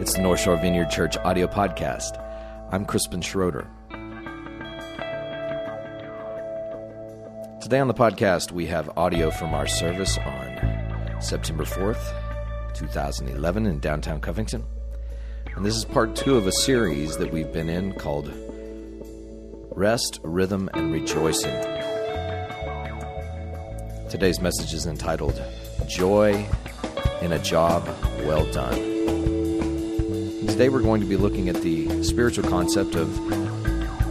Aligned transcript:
It's 0.00 0.14
the 0.14 0.22
North 0.22 0.38
Shore 0.38 0.56
Vineyard 0.56 0.90
Church 0.90 1.16
audio 1.24 1.48
podcast. 1.48 2.22
I'm 2.70 2.84
Crispin 2.84 3.20
Schroeder. 3.20 3.66
Today 7.60 7.80
on 7.80 7.88
the 7.88 7.94
podcast, 7.94 8.52
we 8.52 8.66
have 8.66 8.96
audio 8.96 9.32
from 9.32 9.54
our 9.54 9.66
service 9.66 10.16
on 10.18 11.20
September 11.20 11.64
4th, 11.64 12.14
2011, 12.74 13.66
in 13.66 13.80
downtown 13.80 14.20
Covington. 14.20 14.64
And 15.56 15.66
this 15.66 15.74
is 15.74 15.84
part 15.84 16.14
two 16.14 16.36
of 16.36 16.46
a 16.46 16.52
series 16.52 17.16
that 17.16 17.32
we've 17.32 17.52
been 17.52 17.68
in 17.68 17.92
called 17.94 18.32
Rest, 19.72 20.20
Rhythm, 20.22 20.70
and 20.74 20.92
Rejoicing. 20.92 21.60
Today's 24.08 24.40
message 24.40 24.74
is 24.74 24.86
entitled 24.86 25.42
Joy 25.88 26.46
in 27.20 27.32
a 27.32 27.38
Job 27.40 27.84
Well 28.24 28.46
Done. 28.52 28.97
Today 30.58 30.70
we're 30.70 30.82
going 30.82 31.00
to 31.00 31.06
be 31.06 31.16
looking 31.16 31.48
at 31.48 31.62
the 31.62 32.02
spiritual 32.02 32.42
concept 32.50 32.96
of 32.96 33.16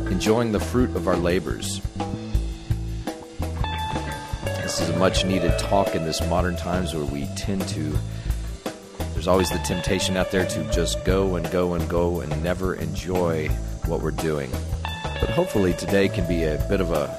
enjoying 0.10 0.54
the 0.54 0.62
fruit 0.62 0.96
of 0.96 1.06
our 1.06 1.18
labors. 1.18 1.82
This 4.62 4.80
is 4.80 4.88
a 4.88 4.98
much 4.98 5.26
needed 5.26 5.60
talk 5.60 5.94
in 5.94 6.06
this 6.06 6.26
modern 6.30 6.56
times 6.56 6.94
where 6.94 7.04
we 7.04 7.26
tend 7.36 7.68
to 7.68 7.94
there's 9.12 9.28
always 9.28 9.50
the 9.50 9.58
temptation 9.66 10.16
out 10.16 10.32
there 10.32 10.46
to 10.46 10.64
just 10.72 11.04
go 11.04 11.36
and 11.36 11.52
go 11.52 11.73
and 11.73 11.90
go 11.90 12.22
and 12.22 12.42
never 12.42 12.76
enjoy 12.76 13.50
what 13.86 14.02
we're 14.02 14.12
doing. 14.12 14.50
But 15.20 15.30
hopefully 15.30 15.73
today 15.73 16.08
can 16.08 16.26
be 16.30 16.45
a 16.45 16.66
bit 16.70 16.80
of 16.80 16.92
a 16.92 17.14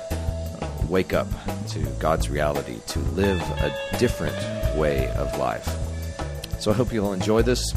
wake 0.88 1.12
up 1.12 1.28
to 1.72 1.80
God's 1.98 2.30
reality, 2.30 2.78
to 2.86 2.98
live 3.10 3.42
a 3.42 3.98
different 3.98 4.38
way 4.78 5.08
of 5.08 5.38
life. 5.38 5.68
So 6.60 6.70
I 6.70 6.74
hope 6.74 6.94
you'll 6.94 7.12
enjoy 7.12 7.42
this. 7.42 7.74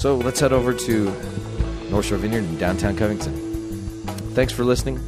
So 0.00 0.16
let's 0.16 0.40
head 0.40 0.54
over 0.54 0.72
to 0.72 1.04
North 1.90 2.06
Shore 2.06 2.16
Vineyard 2.16 2.44
in 2.44 2.56
downtown 2.56 2.96
Covington. 2.96 3.34
Thanks 4.32 4.50
for 4.50 4.64
listening. 4.64 4.98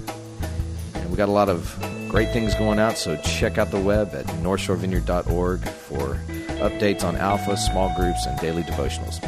And 0.92 1.10
we 1.10 1.16
got 1.16 1.30
a 1.30 1.32
lot 1.32 1.48
of 1.48 1.74
great 2.10 2.30
things 2.34 2.54
going 2.56 2.78
out, 2.78 2.98
so 2.98 3.16
check 3.22 3.56
out 3.56 3.70
the 3.70 3.80
web 3.80 4.10
at 4.12 4.26
northshorevineyard.org 4.42 5.66
for 5.66 6.16
updates 6.60 7.04
on 7.04 7.16
alpha, 7.16 7.56
small 7.56 7.90
groups, 7.96 8.26
and 8.26 8.38
daily 8.38 8.62
devotionals. 8.64 9.18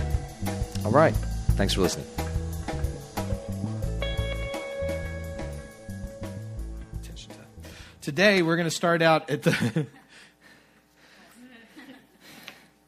All 0.85 0.91
right. 0.91 1.15
Thanks 1.53 1.73
for 1.73 1.81
listening. 1.81 2.09
Today 8.03 8.43
we're 8.43 8.57
going 8.57 8.69
to 8.69 8.71
start 8.71 9.01
out 9.01 9.31
at 9.31 9.41
the 9.41 9.87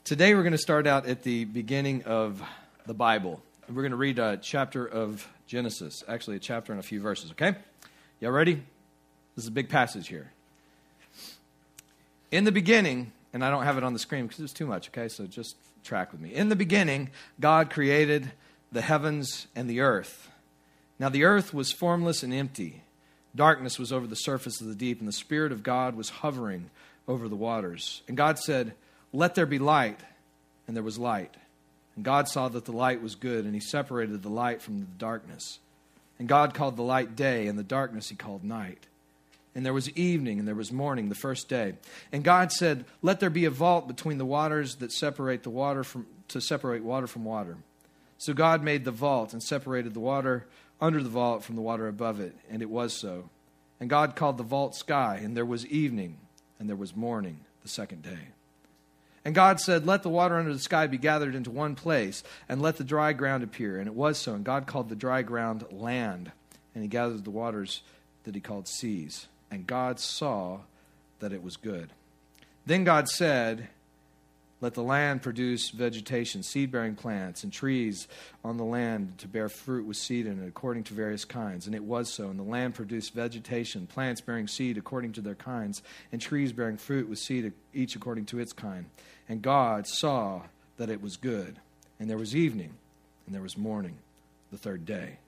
Today 0.05 0.35
we're 0.35 0.43
going 0.43 0.53
to 0.53 0.59
start 0.59 0.87
out 0.87 1.07
at 1.07 1.23
the 1.23 1.47
beginning 1.47 2.05
of 2.05 2.43
the 2.87 2.95
Bible. 2.95 3.41
We're 3.69 3.83
going 3.83 3.91
to 3.91 3.97
read 3.97 4.19
a 4.19 4.37
chapter 4.37 4.87
of 4.87 5.27
Genesis, 5.47 6.05
actually 6.07 6.37
a 6.37 6.41
chapter 6.41 6.73
and 6.73 6.79
a 6.79 6.85
few 6.85 7.01
verses, 7.01 7.33
okay? 7.33 7.57
Y'all 8.21 8.31
ready? 8.31 8.55
This 9.35 9.45
is 9.45 9.49
a 9.49 9.53
big 9.53 9.69
passage 9.69 10.09
here. 10.09 10.31
In 12.31 12.45
the 12.45 12.53
beginning, 12.53 13.13
and 13.33 13.45
I 13.45 13.51
don't 13.51 13.65
have 13.65 13.77
it 13.77 13.85
on 13.85 13.93
the 13.93 13.99
screen 13.99 14.27
because 14.27 14.41
it's 14.41 14.53
too 14.53 14.67
much, 14.67 14.89
okay? 14.89 15.09
So 15.09 15.27
just 15.27 15.57
track 15.83 16.13
with 16.13 16.21
me. 16.21 16.33
In 16.33 16.49
the 16.49 16.57
beginning, 16.57 17.11
God 17.41 17.71
created 17.71 18.31
the 18.71 18.83
heavens 18.83 19.49
and 19.57 19.69
the 19.69 19.81
earth. 19.81 20.31
Now 20.99 21.09
the 21.09 21.25
earth 21.25 21.53
was 21.53 21.73
formless 21.73 22.23
and 22.23 22.33
empty. 22.33 22.83
Darkness 23.35 23.79
was 23.79 23.93
over 23.93 24.07
the 24.07 24.17
surface 24.17 24.61
of 24.61 24.69
the 24.69 24.75
deep, 24.75 25.01
and 25.01 25.09
the 25.09 25.13
Spirit 25.13 25.53
of 25.53 25.63
God 25.63 25.97
was 25.97 26.09
hovering 26.09 26.71
over 27.09 27.29
the 27.29 27.37
waters. 27.37 28.03
And 28.09 28.17
God 28.17 28.39
said, 28.39 28.75
Let 29.13 29.35
there 29.35 29.47
be 29.47 29.59
light. 29.59 30.01
And 30.67 30.75
there 30.75 30.83
was 30.83 30.99
light. 30.99 31.37
And 31.97 32.05
God 32.05 32.29
saw 32.29 32.49
that 32.49 32.67
the 32.67 32.73
light 32.73 33.03
was 33.03 33.15
good, 33.15 33.45
and 33.45 33.55
He 33.55 33.61
separated 33.61 34.23
the 34.23 34.29
light 34.29 34.63
from 34.63 34.79
the 34.79 34.87
darkness. 34.99 35.59
And 36.19 36.29
God 36.29 36.55
called 36.55 36.77
the 36.77 36.83
light 36.83 37.17
day, 37.17 37.47
and 37.47 37.59
the 37.59 37.65
darkness 37.65 38.09
He 38.09 38.17
called 38.17 38.45
night. 38.45 38.87
And 39.55 39.65
there 39.65 39.73
was 39.73 39.91
evening, 39.91 40.39
and 40.39 40.47
there 40.47 40.55
was 40.55 40.71
morning, 40.71 41.09
the 41.09 41.15
first 41.15 41.49
day. 41.49 41.75
And 42.13 42.23
God 42.23 42.53
said, 42.53 42.85
Let 43.01 43.21
there 43.21 43.31
be 43.31 43.47
a 43.47 43.51
vault 43.51 43.89
between 43.89 44.19
the 44.19 44.27
waters 44.27 44.77
that 44.77 44.93
separate 44.93 45.43
the 45.43 45.51
water 45.51 45.83
from, 45.83 46.07
to 46.29 46.41
separate 46.41 46.85
water 46.85 47.07
from 47.07 47.25
water. 47.25 47.57
So 48.19 48.35
God 48.35 48.63
made 48.63 48.85
the 48.85 48.91
vault 48.91 49.33
and 49.33 49.43
separated 49.43 49.95
the 49.95 50.01
water 50.01 50.47
under 50.81 51.03
the 51.03 51.09
vault 51.09 51.43
from 51.43 51.57
the 51.57 51.63
water 51.63 51.89
above 51.89 52.21
it, 52.21 52.37
and 52.51 52.61
it 52.61 52.69
was 52.69 52.93
so. 52.93 53.31
And 53.81 53.89
God 53.91 54.17
called 54.17 54.37
the 54.37 54.45
vault 54.45 54.75
sky, 54.75 55.21
and 55.23 55.37
there 55.37 55.45
was 55.45 55.67
evening, 55.67 56.19
and 56.59 56.69
there 56.69 56.77
was 56.77 56.95
morning 56.95 57.41
the 57.63 57.69
second 57.69 58.03
day. 58.03 58.29
And 59.27 59.35
God 59.35 59.59
said, 59.59 59.87
Let 59.87 60.05
the 60.05 60.09
water 60.09 60.37
under 60.37 60.53
the 60.53 60.61
sky 60.61 60.87
be 60.87 60.99
gathered 60.99 61.35
into 61.35 61.51
one 61.51 61.75
place, 61.75 62.23
and 62.49 62.63
let 62.63 62.77
the 62.77 62.85
dry 62.85 63.13
ground 63.13 63.43
appear. 63.43 63.81
And 63.81 63.89
it 63.89 63.95
was 63.95 64.19
so. 64.19 64.35
And 64.35 64.45
God 64.45 64.69
called 64.69 64.89
the 64.89 64.95
dry 64.95 65.23
ground 65.23 65.65
land, 65.73 66.31
and 66.77 66.85
he 66.85 66.89
gathered 66.89 67.25
the 67.25 67.31
waters 67.31 67.83
that 68.23 68.37
he 68.37 68.41
called 68.41 68.69
seas. 68.69 69.27
And 69.51 69.67
God 69.67 69.99
saw 69.99 70.61
that 71.19 71.33
it 71.33 71.43
was 71.43 71.57
good. 71.57 71.91
Then 72.67 72.85
God 72.85 73.09
said, 73.09 73.67
let 74.61 74.75
the 74.75 74.83
land 74.83 75.21
produce 75.21 75.71
vegetation, 75.71 76.43
seed 76.43 76.71
bearing 76.71 76.95
plants, 76.95 77.45
and 77.45 77.53
trees 77.53 78.09
on 78.43 78.57
the 78.57 78.65
land 78.65 79.19
to 79.19 79.29
bear 79.29 79.51
fruit 79.51 79.87
with 79.87 79.99
seed 79.99 80.27
in 80.27 80.43
it, 80.43 80.49
according 80.49 80.85
to 80.85 80.95
various 80.95 81.27
kinds. 81.27 81.67
And 81.67 81.75
it 81.75 81.85
was 81.85 82.11
so. 82.11 82.31
And 82.31 82.39
the 82.39 82.45
land 82.45 82.75
produced 82.75 83.13
vegetation, 83.13 83.87
plants 83.87 84.23
bearing 84.23 84.49
seed 84.49 84.79
according 84.79 85.13
to 85.13 85.21
their 85.21 85.35
kinds, 85.35 85.83
and 86.11 86.21
trees 86.21 86.53
bearing 86.53 86.79
fruit 86.79 87.09
with 87.09 87.19
seed 87.19 87.53
each 87.75 87.97
according 87.97 88.25
to 88.27 88.39
its 88.39 88.55
kind. 88.55 88.87
And 89.29 89.43
God 89.43 89.87
saw 89.87 90.43
that 90.79 90.89
it 90.89 91.03
was 91.03 91.17
good. 91.17 91.57
And 92.01 92.09
there 92.09 92.19
was 92.19 92.35
evening, 92.35 92.75
and 93.27 93.35
there 93.35 93.43
was 93.43 93.59
morning, 93.59 93.99
the 94.51 94.59
third 94.59 94.87
day. 94.87 95.19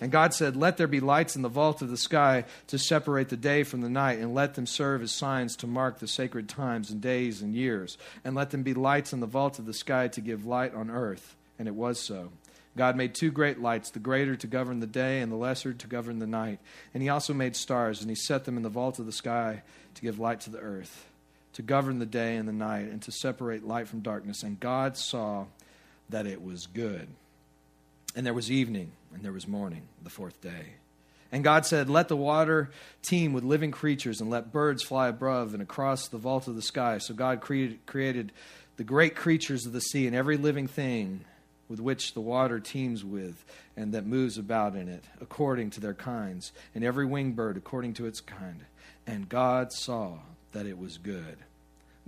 And 0.00 0.12
God 0.12 0.32
said, 0.32 0.56
Let 0.56 0.76
there 0.76 0.86
be 0.86 1.00
lights 1.00 1.34
in 1.34 1.42
the 1.42 1.48
vault 1.48 1.82
of 1.82 1.90
the 1.90 1.96
sky 1.96 2.44
to 2.68 2.78
separate 2.78 3.28
the 3.28 3.36
day 3.36 3.62
from 3.64 3.80
the 3.80 3.88
night, 3.88 4.18
and 4.18 4.34
let 4.34 4.54
them 4.54 4.66
serve 4.66 5.02
as 5.02 5.12
signs 5.12 5.56
to 5.56 5.66
mark 5.66 5.98
the 5.98 6.06
sacred 6.06 6.48
times 6.48 6.90
and 6.90 7.00
days 7.00 7.42
and 7.42 7.54
years. 7.54 7.98
And 8.24 8.34
let 8.34 8.50
them 8.50 8.62
be 8.62 8.74
lights 8.74 9.12
in 9.12 9.20
the 9.20 9.26
vault 9.26 9.58
of 9.58 9.66
the 9.66 9.74
sky 9.74 10.08
to 10.08 10.20
give 10.20 10.46
light 10.46 10.74
on 10.74 10.90
earth. 10.90 11.36
And 11.58 11.66
it 11.66 11.74
was 11.74 11.98
so. 11.98 12.30
God 12.76 12.96
made 12.96 13.14
two 13.14 13.32
great 13.32 13.60
lights, 13.60 13.90
the 13.90 13.98
greater 13.98 14.36
to 14.36 14.46
govern 14.46 14.78
the 14.78 14.86
day, 14.86 15.20
and 15.20 15.32
the 15.32 15.36
lesser 15.36 15.72
to 15.72 15.86
govern 15.88 16.20
the 16.20 16.28
night. 16.28 16.60
And 16.94 17.02
he 17.02 17.08
also 17.08 17.34
made 17.34 17.56
stars, 17.56 18.00
and 18.00 18.08
he 18.08 18.14
set 18.14 18.44
them 18.44 18.56
in 18.56 18.62
the 18.62 18.68
vault 18.68 19.00
of 19.00 19.06
the 19.06 19.12
sky 19.12 19.62
to 19.94 20.02
give 20.02 20.20
light 20.20 20.40
to 20.42 20.50
the 20.50 20.60
earth, 20.60 21.08
to 21.54 21.62
govern 21.62 21.98
the 21.98 22.06
day 22.06 22.36
and 22.36 22.48
the 22.48 22.52
night, 22.52 22.88
and 22.88 23.02
to 23.02 23.10
separate 23.10 23.66
light 23.66 23.88
from 23.88 23.98
darkness. 24.00 24.44
And 24.44 24.60
God 24.60 24.96
saw 24.96 25.46
that 26.08 26.26
it 26.26 26.40
was 26.40 26.68
good. 26.68 27.08
And 28.16 28.26
there 28.26 28.34
was 28.34 28.50
evening, 28.50 28.92
and 29.12 29.22
there 29.22 29.32
was 29.32 29.46
morning, 29.46 29.82
the 30.02 30.10
fourth 30.10 30.40
day. 30.40 30.74
And 31.30 31.44
God 31.44 31.66
said, 31.66 31.90
Let 31.90 32.08
the 32.08 32.16
water 32.16 32.70
teem 33.02 33.32
with 33.32 33.44
living 33.44 33.70
creatures, 33.70 34.20
and 34.20 34.30
let 34.30 34.52
birds 34.52 34.82
fly 34.82 35.08
above 35.08 35.52
and 35.52 35.62
across 35.62 36.08
the 36.08 36.18
vault 36.18 36.48
of 36.48 36.56
the 36.56 36.62
sky. 36.62 36.98
So 36.98 37.14
God 37.14 37.40
created, 37.40 37.84
created 37.86 38.32
the 38.76 38.84
great 38.84 39.14
creatures 39.14 39.66
of 39.66 39.72
the 39.72 39.80
sea 39.80 40.06
and 40.06 40.16
every 40.16 40.36
living 40.36 40.66
thing 40.66 41.24
with 41.68 41.80
which 41.80 42.14
the 42.14 42.20
water 42.20 42.58
teems 42.58 43.04
with 43.04 43.44
and 43.76 43.92
that 43.92 44.06
moves 44.06 44.38
about 44.38 44.74
in 44.74 44.88
it, 44.88 45.04
according 45.20 45.70
to 45.70 45.80
their 45.80 45.94
kinds, 45.94 46.52
and 46.74 46.82
every 46.82 47.04
winged 47.04 47.36
bird 47.36 47.56
according 47.56 47.92
to 47.94 48.06
its 48.06 48.20
kind. 48.20 48.64
And 49.06 49.28
God 49.28 49.72
saw 49.72 50.18
that 50.52 50.66
it 50.66 50.78
was 50.78 50.96
good. 50.96 51.38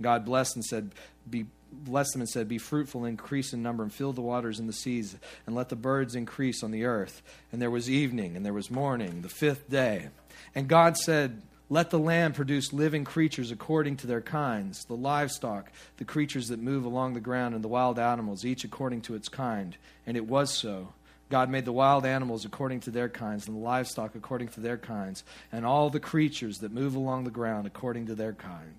God 0.01 0.25
blessed 0.25 0.55
and 0.55 0.65
said, 0.65 0.91
Be 1.29 1.45
blessed 1.71 2.13
them 2.13 2.21
and 2.21 2.29
said, 2.29 2.47
Be 2.47 2.57
fruitful, 2.57 3.05
increase 3.05 3.53
in 3.53 3.63
number, 3.63 3.83
and 3.83 3.93
fill 3.93 4.13
the 4.13 4.21
waters 4.21 4.59
in 4.59 4.67
the 4.67 4.73
seas, 4.73 5.15
and 5.45 5.55
let 5.55 5.69
the 5.69 5.75
birds 5.75 6.15
increase 6.15 6.63
on 6.63 6.71
the 6.71 6.85
earth. 6.85 7.21
And 7.51 7.61
there 7.61 7.71
was 7.71 7.89
evening, 7.89 8.35
and 8.35 8.45
there 8.45 8.53
was 8.53 8.69
morning, 8.69 9.21
the 9.21 9.29
fifth 9.29 9.69
day. 9.69 10.09
And 10.53 10.67
God 10.67 10.97
said, 10.97 11.41
Let 11.69 11.89
the 11.89 11.99
land 11.99 12.35
produce 12.35 12.73
living 12.73 13.03
creatures 13.03 13.51
according 13.51 13.97
to 13.97 14.07
their 14.07 14.21
kinds, 14.21 14.83
the 14.85 14.95
livestock, 14.95 15.71
the 15.97 16.05
creatures 16.05 16.49
that 16.49 16.59
move 16.59 16.85
along 16.85 17.13
the 17.13 17.19
ground, 17.19 17.55
and 17.55 17.63
the 17.63 17.69
wild 17.69 17.99
animals, 17.99 18.45
each 18.45 18.63
according 18.63 19.01
to 19.01 19.15
its 19.15 19.29
kind. 19.29 19.77
And 20.05 20.17
it 20.17 20.27
was 20.27 20.51
so. 20.51 20.93
God 21.29 21.49
made 21.49 21.63
the 21.63 21.71
wild 21.71 22.05
animals 22.05 22.43
according 22.43 22.81
to 22.81 22.91
their 22.91 23.07
kinds, 23.07 23.47
and 23.47 23.55
the 23.55 23.61
livestock 23.61 24.15
according 24.15 24.49
to 24.49 24.59
their 24.59 24.77
kinds, 24.77 25.23
and 25.51 25.65
all 25.65 25.89
the 25.89 25.99
creatures 25.99 26.57
that 26.57 26.73
move 26.73 26.93
along 26.93 27.23
the 27.23 27.31
ground 27.31 27.65
according 27.65 28.07
to 28.07 28.15
their 28.15 28.33
kind. 28.33 28.75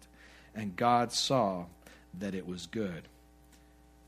And 0.54 0.76
God 0.76 1.12
saw 1.12 1.64
that 2.18 2.34
it 2.34 2.46
was 2.46 2.66
good. 2.66 3.08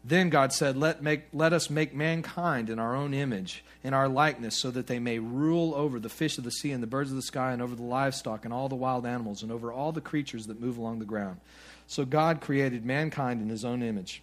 Then 0.07 0.29
God 0.29 0.53
said, 0.53 0.77
let, 0.77 1.03
make, 1.03 1.23
let 1.33 1.55
us 1.55 1.71
make 1.71 1.95
mankind 1.95 2.69
in 2.69 2.79
our 2.79 2.95
own 2.95 3.15
image, 3.15 3.65
in 3.83 3.95
our 3.95 4.07
likeness, 4.07 4.55
so 4.55 4.71
that 4.71 4.87
they 4.87 4.99
may 4.99 5.19
rule 5.19 5.75
over 5.75 5.99
the 5.99 6.11
fish 6.11 6.37
of 6.37 6.45
the 6.45 6.51
sea 6.51 6.73
and 6.73 6.83
the 6.83 6.87
birds 6.87 7.11
of 7.11 7.17
the 7.17 7.23
sky, 7.23 7.53
and 7.53 7.63
over 7.63 7.75
the 7.75 7.83
livestock 7.83 8.45
and 8.45 8.53
all 8.53 8.69
the 8.69 8.75
wild 8.75 9.07
animals, 9.07 9.43
and 9.43 9.51
over 9.51 9.73
all 9.73 9.93
the 9.93 10.03
creatures 10.03 10.47
that 10.47 10.61
move 10.61 10.77
along 10.77 10.99
the 10.99 11.07
ground. 11.07 11.41
So 11.87 12.05
God 12.05 12.43
created 12.43 12.85
mankind 12.85 13.41
in 13.41 13.49
his 13.49 13.65
own 13.65 13.83
image. 13.83 14.23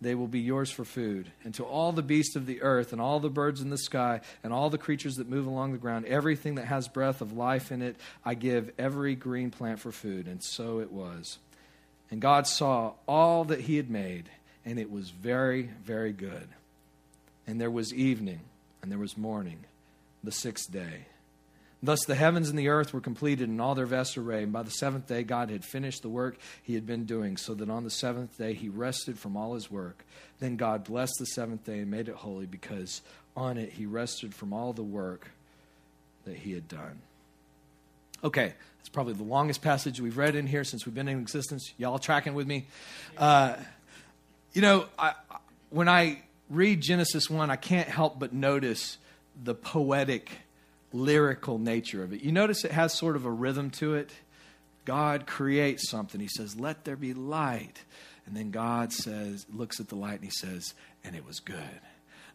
They 0.00 0.14
will 0.14 0.28
be 0.28 0.40
yours 0.40 0.70
for 0.70 0.84
food. 0.84 1.32
And 1.42 1.52
to 1.54 1.64
all 1.64 1.90
the 1.90 2.02
beasts 2.02 2.36
of 2.36 2.46
the 2.46 2.62
earth, 2.62 2.92
and 2.92 3.00
all 3.00 3.18
the 3.18 3.28
birds 3.28 3.60
in 3.60 3.70
the 3.70 3.78
sky, 3.78 4.20
and 4.44 4.52
all 4.52 4.70
the 4.70 4.78
creatures 4.78 5.16
that 5.16 5.28
move 5.28 5.46
along 5.46 5.72
the 5.72 5.78
ground, 5.78 6.06
everything 6.06 6.54
that 6.54 6.66
has 6.66 6.86
breath 6.86 7.20
of 7.20 7.32
life 7.32 7.72
in 7.72 7.82
it, 7.82 7.96
I 8.24 8.34
give 8.34 8.70
every 8.78 9.16
green 9.16 9.50
plant 9.50 9.80
for 9.80 9.90
food. 9.90 10.28
And 10.28 10.42
so 10.42 10.78
it 10.78 10.92
was. 10.92 11.38
And 12.10 12.20
God 12.20 12.46
saw 12.46 12.92
all 13.06 13.44
that 13.46 13.62
He 13.62 13.76
had 13.76 13.90
made, 13.90 14.30
and 14.64 14.78
it 14.78 14.90
was 14.90 15.10
very, 15.10 15.70
very 15.84 16.12
good. 16.12 16.48
And 17.46 17.60
there 17.60 17.70
was 17.70 17.92
evening, 17.92 18.40
and 18.82 18.92
there 18.92 18.98
was 18.98 19.18
morning, 19.18 19.64
the 20.22 20.32
sixth 20.32 20.70
day. 20.72 21.06
Thus 21.82 22.04
the 22.06 22.16
heavens 22.16 22.48
and 22.48 22.58
the 22.58 22.68
earth 22.68 22.92
were 22.92 23.00
completed 23.00 23.48
in 23.48 23.60
all 23.60 23.74
their 23.74 23.86
vast 23.86 24.18
array. 24.18 24.42
And 24.42 24.52
by 24.52 24.62
the 24.62 24.70
seventh 24.70 25.06
day, 25.06 25.22
God 25.22 25.50
had 25.50 25.64
finished 25.64 26.02
the 26.02 26.08
work 26.08 26.36
he 26.62 26.74
had 26.74 26.86
been 26.86 27.04
doing, 27.04 27.36
so 27.36 27.54
that 27.54 27.70
on 27.70 27.84
the 27.84 27.90
seventh 27.90 28.36
day 28.36 28.54
he 28.54 28.68
rested 28.68 29.18
from 29.18 29.36
all 29.36 29.54
his 29.54 29.70
work. 29.70 30.04
Then 30.40 30.56
God 30.56 30.84
blessed 30.84 31.14
the 31.18 31.26
seventh 31.26 31.64
day 31.64 31.78
and 31.78 31.90
made 31.90 32.08
it 32.08 32.16
holy, 32.16 32.46
because 32.46 33.02
on 33.36 33.58
it 33.58 33.72
he 33.72 33.86
rested 33.86 34.34
from 34.34 34.52
all 34.52 34.72
the 34.72 34.82
work 34.82 35.30
that 36.24 36.36
he 36.36 36.52
had 36.52 36.66
done. 36.66 37.00
Okay, 38.24 38.54
it's 38.80 38.88
probably 38.88 39.14
the 39.14 39.22
longest 39.22 39.62
passage 39.62 40.00
we've 40.00 40.18
read 40.18 40.34
in 40.34 40.48
here 40.48 40.64
since 40.64 40.84
we've 40.84 40.94
been 40.94 41.06
in 41.06 41.20
existence. 41.20 41.72
Y'all 41.78 42.00
tracking 42.00 42.34
with 42.34 42.48
me? 42.48 42.66
Uh, 43.16 43.54
you 44.52 44.62
know, 44.62 44.86
I, 44.98 45.12
when 45.70 45.88
I 45.88 46.22
read 46.50 46.80
Genesis 46.80 47.30
1, 47.30 47.50
I 47.50 47.56
can't 47.56 47.88
help 47.88 48.18
but 48.18 48.32
notice 48.32 48.98
the 49.40 49.54
poetic 49.54 50.30
lyrical 50.92 51.58
nature 51.58 52.02
of 52.02 52.12
it. 52.12 52.22
You 52.22 52.32
notice 52.32 52.64
it 52.64 52.72
has 52.72 52.92
sort 52.94 53.16
of 53.16 53.24
a 53.24 53.30
rhythm 53.30 53.70
to 53.72 53.94
it. 53.94 54.12
God 54.84 55.26
creates 55.26 55.90
something. 55.90 56.20
He 56.20 56.28
says, 56.28 56.58
Let 56.58 56.84
there 56.84 56.96
be 56.96 57.14
light. 57.14 57.84
And 58.26 58.36
then 58.36 58.50
God 58.50 58.92
says, 58.92 59.46
looks 59.50 59.80
at 59.80 59.88
the 59.88 59.94
light 59.94 60.16
and 60.16 60.24
he 60.24 60.30
says, 60.30 60.74
And 61.02 61.16
it 61.16 61.26
was 61.26 61.40
good. 61.40 61.80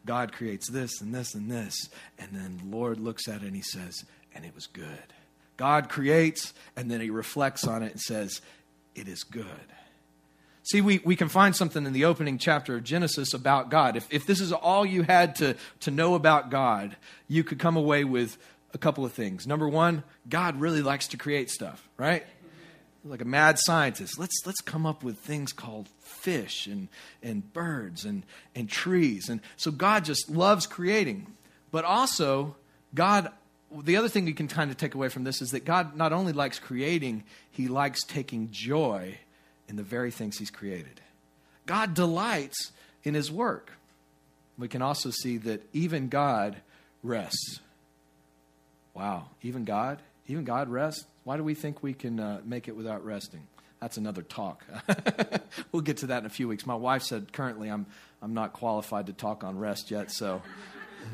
God 0.05 0.33
creates 0.33 0.69
this 0.69 1.01
and 1.01 1.13
this 1.13 1.35
and 1.35 1.51
this. 1.51 1.75
And 2.17 2.29
then 2.31 2.57
the 2.57 2.75
Lord 2.75 3.00
looks 3.00 3.27
at 3.27 3.41
it 3.41 3.45
and 3.45 3.55
he 3.55 3.61
says, 3.61 4.03
And 4.33 4.44
it 4.44 4.55
was 4.55 4.67
good. 4.67 5.13
God 5.55 5.89
creates 5.89 6.53
and 6.75 6.89
then 6.89 7.00
he 7.00 7.09
reflects 7.09 7.67
on 7.67 7.83
it 7.83 7.91
and 7.91 8.01
says, 8.01 8.41
It 8.95 9.07
is 9.07 9.23
good. 9.23 9.45
See, 10.63 10.80
we, 10.80 11.01
we 11.04 11.18
can 11.18 11.27
find 11.27 11.54
something 11.54 11.86
in 11.86 11.92
the 11.92 12.06
opening 12.06 12.38
chapter 12.38 12.77
of 12.77 12.86
Genesis 12.86 13.33
about 13.33 13.69
God. 13.69 13.98
If, 13.98 14.07
if 14.10 14.25
this 14.25 14.39
is 14.39 14.54
all 14.54 14.86
you 14.86 15.04
had 15.04 15.36
to, 15.38 15.57
to 15.81 15.92
know 15.92 16.15
about 16.15 16.50
God, 16.50 16.95
you 17.27 17.44
could 17.44 17.60
come 17.60 17.75
away 17.75 18.06
with 18.06 18.38
a 18.74 18.77
couple 18.77 19.04
of 19.04 19.12
things. 19.12 19.45
Number 19.45 19.68
one, 19.68 20.04
God 20.27 20.62
really 20.62 20.81
likes 20.81 21.07
to 21.10 21.18
create 21.18 21.50
stuff, 21.50 21.88
right? 21.98 22.25
Like 23.04 23.21
a 23.21 23.25
mad 23.25 23.60
scientist. 23.60 24.18
Let's, 24.18 24.42
let's 24.45 24.62
come 24.62 24.86
up 24.86 25.04
with 25.04 25.18
things 25.18 25.51
called 25.51 25.89
fish 26.00 26.65
and, 26.65 26.88
and 27.21 27.51
birds 27.51 28.06
and, 28.06 28.25
and 28.56 28.69
trees. 28.69 29.27
And 29.27 29.42
so 29.57 29.69
God 29.69 30.06
just 30.06 30.30
loves 30.30 30.65
creating. 30.65 31.27
But 31.71 31.83
also, 31.83 32.56
God, 32.95 33.33
the 33.69 33.98
other 33.98 34.07
thing 34.07 34.24
we 34.24 34.33
can 34.33 34.48
kind 34.48 34.71
of 34.71 34.77
take 34.77 34.95
away 34.95 35.10
from 35.10 35.25
this 35.25 35.42
is 35.42 35.51
that 35.51 35.65
God 35.65 35.98
not 35.98 36.13
only 36.13 36.31
likes 36.31 36.57
creating, 36.57 37.25
he 37.51 37.68
likes 37.68 38.04
taking 38.04 38.50
joy 38.50 39.18
in 39.73 39.77
the 39.77 39.81
very 39.81 40.11
things 40.11 40.37
He's 40.37 40.51
created. 40.51 41.01
God 41.65 41.95
delights 41.95 42.71
in 43.03 43.15
His 43.15 43.31
work. 43.31 43.71
We 44.55 44.67
can 44.67 44.83
also 44.83 45.09
see 45.09 45.37
that 45.37 45.67
even 45.73 46.09
God 46.09 46.57
rests. 47.01 47.59
Wow, 48.93 49.29
even 49.41 49.63
God? 49.63 49.99
Even 50.27 50.43
God 50.43 50.69
rests? 50.69 51.05
Why 51.23 51.37
do 51.37 51.43
we 51.43 51.55
think 51.55 51.81
we 51.81 51.95
can 51.95 52.19
uh, 52.19 52.41
make 52.45 52.67
it 52.67 52.75
without 52.75 53.03
resting? 53.03 53.47
That's 53.81 53.97
another 53.97 54.21
talk. 54.21 54.63
we'll 55.71 55.81
get 55.81 55.97
to 55.97 56.07
that 56.07 56.19
in 56.19 56.27
a 56.27 56.29
few 56.29 56.47
weeks. 56.47 56.67
My 56.67 56.75
wife 56.75 57.01
said 57.01 57.33
currently 57.33 57.69
I'm, 57.69 57.87
I'm 58.21 58.35
not 58.35 58.53
qualified 58.53 59.07
to 59.07 59.13
talk 59.13 59.43
on 59.43 59.57
rest 59.57 59.89
yet, 59.89 60.11
so. 60.11 60.43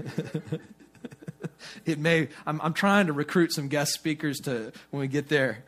it 1.86 1.98
may 1.98 2.28
I'm, 2.46 2.60
I'm 2.60 2.74
trying 2.74 3.08
to 3.08 3.14
recruit 3.14 3.54
some 3.54 3.70
guest 3.70 3.94
speakers 3.94 4.40
to 4.40 4.74
when 4.92 5.00
we 5.00 5.08
get 5.08 5.30
there 5.30 5.64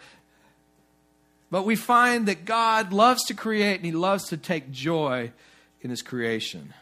but 1.51 1.65
we 1.65 1.75
find 1.75 2.27
that 2.27 2.45
God 2.45 2.93
loves 2.93 3.25
to 3.25 3.33
create 3.33 3.75
and 3.75 3.85
He 3.85 3.91
loves 3.91 4.29
to 4.29 4.37
take 4.37 4.71
joy 4.71 5.31
in 5.81 5.89
His 5.89 6.01
creation. 6.01 6.73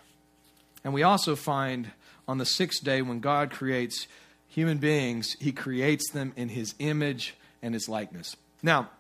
And 0.84 0.94
we 0.94 1.04
also 1.04 1.36
find 1.36 1.92
on 2.28 2.38
the 2.38 2.46
sixth 2.46 2.84
day, 2.84 3.02
when 3.02 3.20
God 3.20 3.50
creates 3.50 4.08
human 4.48 4.78
beings, 4.78 5.36
He 5.40 5.52
creates 5.52 6.12
them 6.12 6.32
in 6.36 6.50
His 6.50 6.76
image 6.78 7.36
and 7.62 7.74
His 7.74 7.90
likeness. 7.90 8.36
Now, 8.62 8.92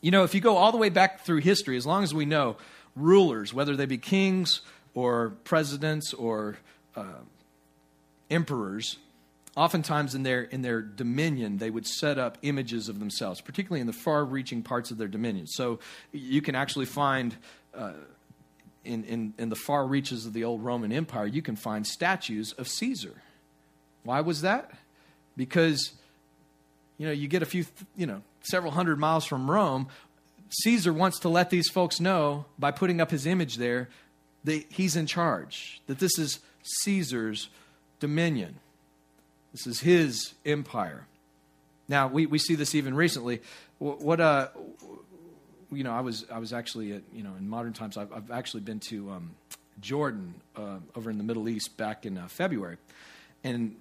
you 0.00 0.10
know, 0.10 0.24
if 0.24 0.34
you 0.34 0.40
go 0.40 0.56
all 0.56 0.72
the 0.72 0.78
way 0.78 0.88
back 0.88 1.20
through 1.20 1.38
history, 1.38 1.76
as 1.76 1.86
long 1.86 2.02
as 2.02 2.12
we 2.12 2.24
know, 2.24 2.56
rulers, 2.96 3.54
whether 3.54 3.76
they 3.76 3.86
be 3.86 3.98
kings 3.98 4.60
or 4.94 5.30
presidents 5.44 6.12
or 6.12 6.58
uh, 6.96 7.22
emperors, 8.30 8.96
oftentimes 9.58 10.14
in 10.14 10.22
their 10.22 10.42
in 10.42 10.62
their 10.62 10.80
dominion 10.80 11.58
they 11.58 11.68
would 11.68 11.84
set 11.84 12.16
up 12.16 12.38
images 12.42 12.88
of 12.88 13.00
themselves 13.00 13.40
particularly 13.40 13.80
in 13.80 13.88
the 13.88 13.92
far 13.92 14.24
reaching 14.24 14.62
parts 14.62 14.92
of 14.92 14.98
their 14.98 15.08
dominion. 15.08 15.48
So 15.48 15.80
you 16.12 16.40
can 16.40 16.54
actually 16.54 16.86
find 16.86 17.34
uh, 17.74 17.94
in, 18.84 19.02
in, 19.04 19.34
in 19.36 19.48
the 19.48 19.56
far 19.56 19.84
reaches 19.84 20.26
of 20.26 20.32
the 20.32 20.44
old 20.44 20.64
roman 20.64 20.92
empire 20.92 21.26
you 21.26 21.42
can 21.42 21.56
find 21.56 21.84
statues 21.84 22.52
of 22.52 22.68
caesar. 22.68 23.20
Why 24.04 24.20
was 24.20 24.42
that? 24.42 24.70
Because 25.36 25.90
you 26.96 27.06
know 27.06 27.12
you 27.12 27.26
get 27.26 27.42
a 27.42 27.46
few 27.46 27.64
you 27.96 28.06
know 28.06 28.22
several 28.42 28.70
hundred 28.70 29.00
miles 29.00 29.24
from 29.24 29.50
rome 29.50 29.88
caesar 30.50 30.92
wants 30.92 31.18
to 31.18 31.28
let 31.28 31.50
these 31.50 31.68
folks 31.68 31.98
know 31.98 32.44
by 32.60 32.70
putting 32.70 33.00
up 33.00 33.10
his 33.10 33.26
image 33.26 33.56
there 33.56 33.88
that 34.44 34.64
he's 34.68 34.94
in 34.94 35.06
charge 35.06 35.82
that 35.86 35.98
this 35.98 36.16
is 36.16 36.38
caesar's 36.62 37.50
dominion 37.98 38.60
this 39.58 39.66
is 39.66 39.80
his 39.80 40.34
empire. 40.46 41.06
Now 41.88 42.06
we, 42.06 42.26
we 42.26 42.38
see 42.38 42.54
this 42.54 42.74
even 42.74 42.94
recently. 42.94 43.40
What, 43.78 44.00
what 44.00 44.20
uh, 44.20 44.48
you 45.72 45.82
know, 45.82 45.92
I 45.92 46.00
was 46.00 46.24
I 46.30 46.38
was 46.38 46.52
actually 46.52 46.92
at, 46.92 47.02
you 47.12 47.22
know 47.22 47.34
in 47.38 47.48
modern 47.48 47.72
times 47.72 47.96
I've, 47.96 48.12
I've 48.12 48.30
actually 48.30 48.60
been 48.60 48.80
to 48.90 49.10
um, 49.10 49.30
Jordan 49.80 50.34
uh, 50.56 50.78
over 50.94 51.10
in 51.10 51.18
the 51.18 51.24
Middle 51.24 51.48
East 51.48 51.76
back 51.76 52.06
in 52.06 52.18
uh, 52.18 52.28
February, 52.28 52.76
and 53.42 53.74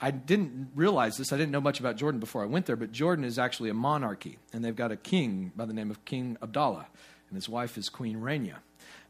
I 0.00 0.12
didn't 0.12 0.70
realize 0.76 1.16
this. 1.16 1.32
I 1.32 1.36
didn't 1.36 1.52
know 1.52 1.60
much 1.60 1.80
about 1.80 1.96
Jordan 1.96 2.20
before 2.20 2.42
I 2.42 2.46
went 2.46 2.66
there, 2.66 2.76
but 2.76 2.92
Jordan 2.92 3.24
is 3.24 3.38
actually 3.38 3.70
a 3.70 3.74
monarchy, 3.74 4.38
and 4.52 4.64
they've 4.64 4.76
got 4.76 4.92
a 4.92 4.96
king 4.96 5.50
by 5.56 5.64
the 5.64 5.74
name 5.74 5.90
of 5.90 6.04
King 6.04 6.36
Abdullah, 6.40 6.86
and 7.30 7.36
his 7.36 7.48
wife 7.48 7.76
is 7.76 7.88
Queen 7.88 8.18
Rania. 8.18 8.58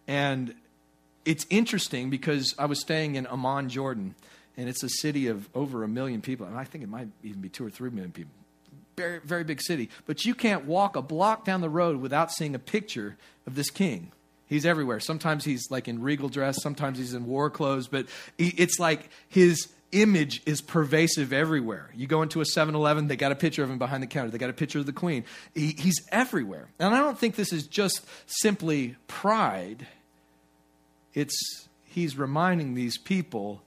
And 0.06 0.54
it's 1.26 1.46
interesting 1.50 2.08
because 2.10 2.54
I 2.58 2.66
was 2.66 2.80
staying 2.80 3.16
in 3.16 3.26
Amman, 3.26 3.68
Jordan, 3.68 4.14
and 4.56 4.68
it's 4.68 4.82
a 4.82 4.88
city 4.88 5.26
of 5.26 5.48
over 5.54 5.84
a 5.84 5.88
million 5.88 6.20
people. 6.20 6.46
And 6.46 6.56
I 6.56 6.64
think 6.64 6.84
it 6.84 6.90
might 6.90 7.08
even 7.22 7.40
be 7.40 7.48
two 7.48 7.66
or 7.66 7.70
three 7.70 7.90
million 7.90 8.12
people. 8.12 8.32
Very, 8.96 9.20
very 9.20 9.44
big 9.44 9.60
city. 9.60 9.90
But 10.06 10.24
you 10.24 10.34
can't 10.34 10.66
walk 10.66 10.96
a 10.96 11.02
block 11.02 11.44
down 11.44 11.60
the 11.60 11.68
road 11.68 12.00
without 12.00 12.30
seeing 12.30 12.54
a 12.54 12.60
picture 12.60 13.16
of 13.46 13.56
this 13.56 13.70
king. 13.70 14.12
He's 14.46 14.64
everywhere. 14.64 15.00
Sometimes 15.00 15.44
he's 15.44 15.70
like 15.70 15.88
in 15.88 16.00
regal 16.00 16.28
dress, 16.28 16.62
sometimes 16.62 16.98
he's 16.98 17.14
in 17.14 17.26
war 17.26 17.50
clothes, 17.50 17.88
but 17.88 18.06
it's 18.38 18.78
like 18.78 19.08
his 19.28 19.68
image 19.90 20.42
is 20.44 20.60
pervasive 20.60 21.32
everywhere. 21.32 21.90
You 21.94 22.06
go 22.06 22.22
into 22.22 22.40
a 22.40 22.44
7 22.44 22.74
Eleven, 22.74 23.08
they 23.08 23.16
got 23.16 23.32
a 23.32 23.36
picture 23.36 23.62
of 23.62 23.70
him 23.70 23.78
behind 23.78 24.02
the 24.02 24.06
counter, 24.06 24.30
they 24.30 24.38
got 24.38 24.50
a 24.50 24.54
picture 24.54 24.78
of 24.78 24.86
the 24.86 24.92
queen. 24.92 25.24
He, 25.54 25.74
he's 25.78 26.06
everywhere. 26.12 26.68
And 26.78 26.94
I 26.94 26.98
don't 26.98 27.18
think 27.18 27.36
this 27.36 27.52
is 27.52 27.66
just 27.66 28.04
simply 28.26 28.96
pride, 29.08 29.86
it's 31.14 31.68
he's 31.84 32.18
reminding 32.18 32.74
these 32.74 32.98
people 32.98 33.62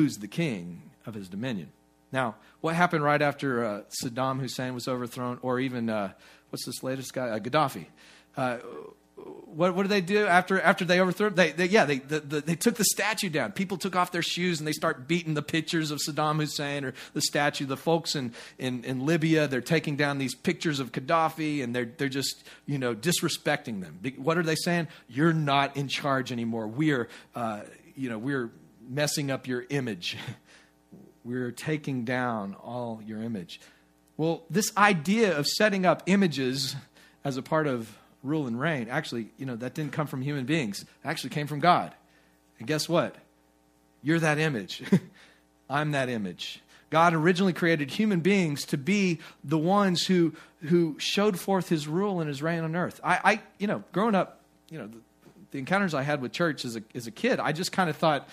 who's 0.00 0.18
the 0.18 0.28
king 0.28 0.82
of 1.06 1.14
his 1.14 1.28
dominion. 1.28 1.70
Now, 2.12 2.36
what 2.60 2.74
happened 2.74 3.04
right 3.04 3.22
after 3.22 3.64
uh, 3.64 3.82
Saddam 4.02 4.40
Hussein 4.40 4.74
was 4.74 4.88
overthrown, 4.88 5.38
or 5.42 5.60
even, 5.60 5.88
uh, 5.88 6.12
what's 6.50 6.66
this 6.66 6.82
latest 6.82 7.12
guy? 7.14 7.28
Uh, 7.28 7.38
Gaddafi. 7.38 7.86
Uh, 8.36 8.58
what, 9.16 9.74
what 9.74 9.82
did 9.82 9.90
they 9.90 10.00
do 10.00 10.26
after, 10.26 10.60
after 10.60 10.84
they 10.84 10.98
overthrew? 11.00 11.30
They, 11.30 11.52
they, 11.52 11.66
yeah, 11.66 11.84
they, 11.84 11.98
the, 11.98 12.20
the, 12.20 12.40
they 12.40 12.54
took 12.54 12.76
the 12.76 12.84
statue 12.84 13.28
down. 13.28 13.52
People 13.52 13.76
took 13.76 13.94
off 13.94 14.12
their 14.12 14.22
shoes 14.22 14.60
and 14.60 14.66
they 14.66 14.72
start 14.72 15.06
beating 15.06 15.34
the 15.34 15.42
pictures 15.42 15.90
of 15.90 15.98
Saddam 15.98 16.36
Hussein 16.36 16.84
or 16.84 16.94
the 17.12 17.20
statue. 17.20 17.66
The 17.66 17.76
folks 17.76 18.16
in, 18.16 18.32
in, 18.58 18.82
in 18.84 19.04
Libya, 19.04 19.46
they're 19.46 19.60
taking 19.60 19.96
down 19.96 20.18
these 20.18 20.34
pictures 20.34 20.80
of 20.80 20.92
Gaddafi 20.92 21.62
and 21.62 21.76
they're, 21.76 21.84
they're 21.84 22.08
just, 22.08 22.44
you 22.64 22.78
know, 22.78 22.94
disrespecting 22.94 23.82
them. 23.82 24.00
What 24.16 24.38
are 24.38 24.42
they 24.42 24.56
saying? 24.56 24.88
You're 25.08 25.34
not 25.34 25.76
in 25.76 25.88
charge 25.88 26.32
anymore. 26.32 26.66
We're, 26.66 27.08
uh, 27.34 27.60
you 27.94 28.08
know, 28.08 28.18
we're 28.18 28.50
messing 28.90 29.30
up 29.30 29.46
your 29.46 29.64
image. 29.70 30.18
We're 31.24 31.52
taking 31.52 32.04
down 32.04 32.54
all 32.54 33.00
your 33.06 33.22
image. 33.22 33.60
Well, 34.16 34.42
this 34.50 34.76
idea 34.76 35.36
of 35.36 35.46
setting 35.46 35.86
up 35.86 36.02
images 36.06 36.76
as 37.24 37.36
a 37.36 37.42
part 37.42 37.66
of 37.66 37.96
rule 38.22 38.46
and 38.46 38.58
reign, 38.58 38.88
actually, 38.90 39.30
you 39.38 39.46
know, 39.46 39.56
that 39.56 39.74
didn't 39.74 39.92
come 39.92 40.06
from 40.06 40.22
human 40.22 40.44
beings. 40.44 40.82
It 40.82 40.88
actually 41.04 41.30
came 41.30 41.46
from 41.46 41.60
God. 41.60 41.94
And 42.58 42.66
guess 42.66 42.88
what? 42.88 43.16
You're 44.02 44.18
that 44.18 44.38
image. 44.38 44.82
I'm 45.70 45.92
that 45.92 46.08
image. 46.08 46.60
God 46.90 47.14
originally 47.14 47.52
created 47.52 47.90
human 47.90 48.20
beings 48.20 48.64
to 48.66 48.76
be 48.76 49.20
the 49.44 49.58
ones 49.58 50.06
who 50.06 50.34
who 50.64 50.96
showed 50.98 51.38
forth 51.38 51.68
His 51.68 51.86
rule 51.86 52.20
and 52.20 52.28
His 52.28 52.42
reign 52.42 52.64
on 52.64 52.74
earth. 52.74 53.00
I, 53.04 53.20
I 53.24 53.42
you 53.58 53.68
know, 53.68 53.84
growing 53.92 54.14
up, 54.14 54.40
you 54.68 54.78
know, 54.78 54.88
the, 54.88 54.98
the 55.52 55.58
encounters 55.58 55.94
I 55.94 56.02
had 56.02 56.20
with 56.20 56.32
church 56.32 56.64
as 56.64 56.76
a 56.76 56.82
as 56.94 57.06
a 57.06 57.12
kid, 57.12 57.38
I 57.38 57.52
just 57.52 57.70
kind 57.70 57.88
of 57.88 57.96
thought 57.96 58.28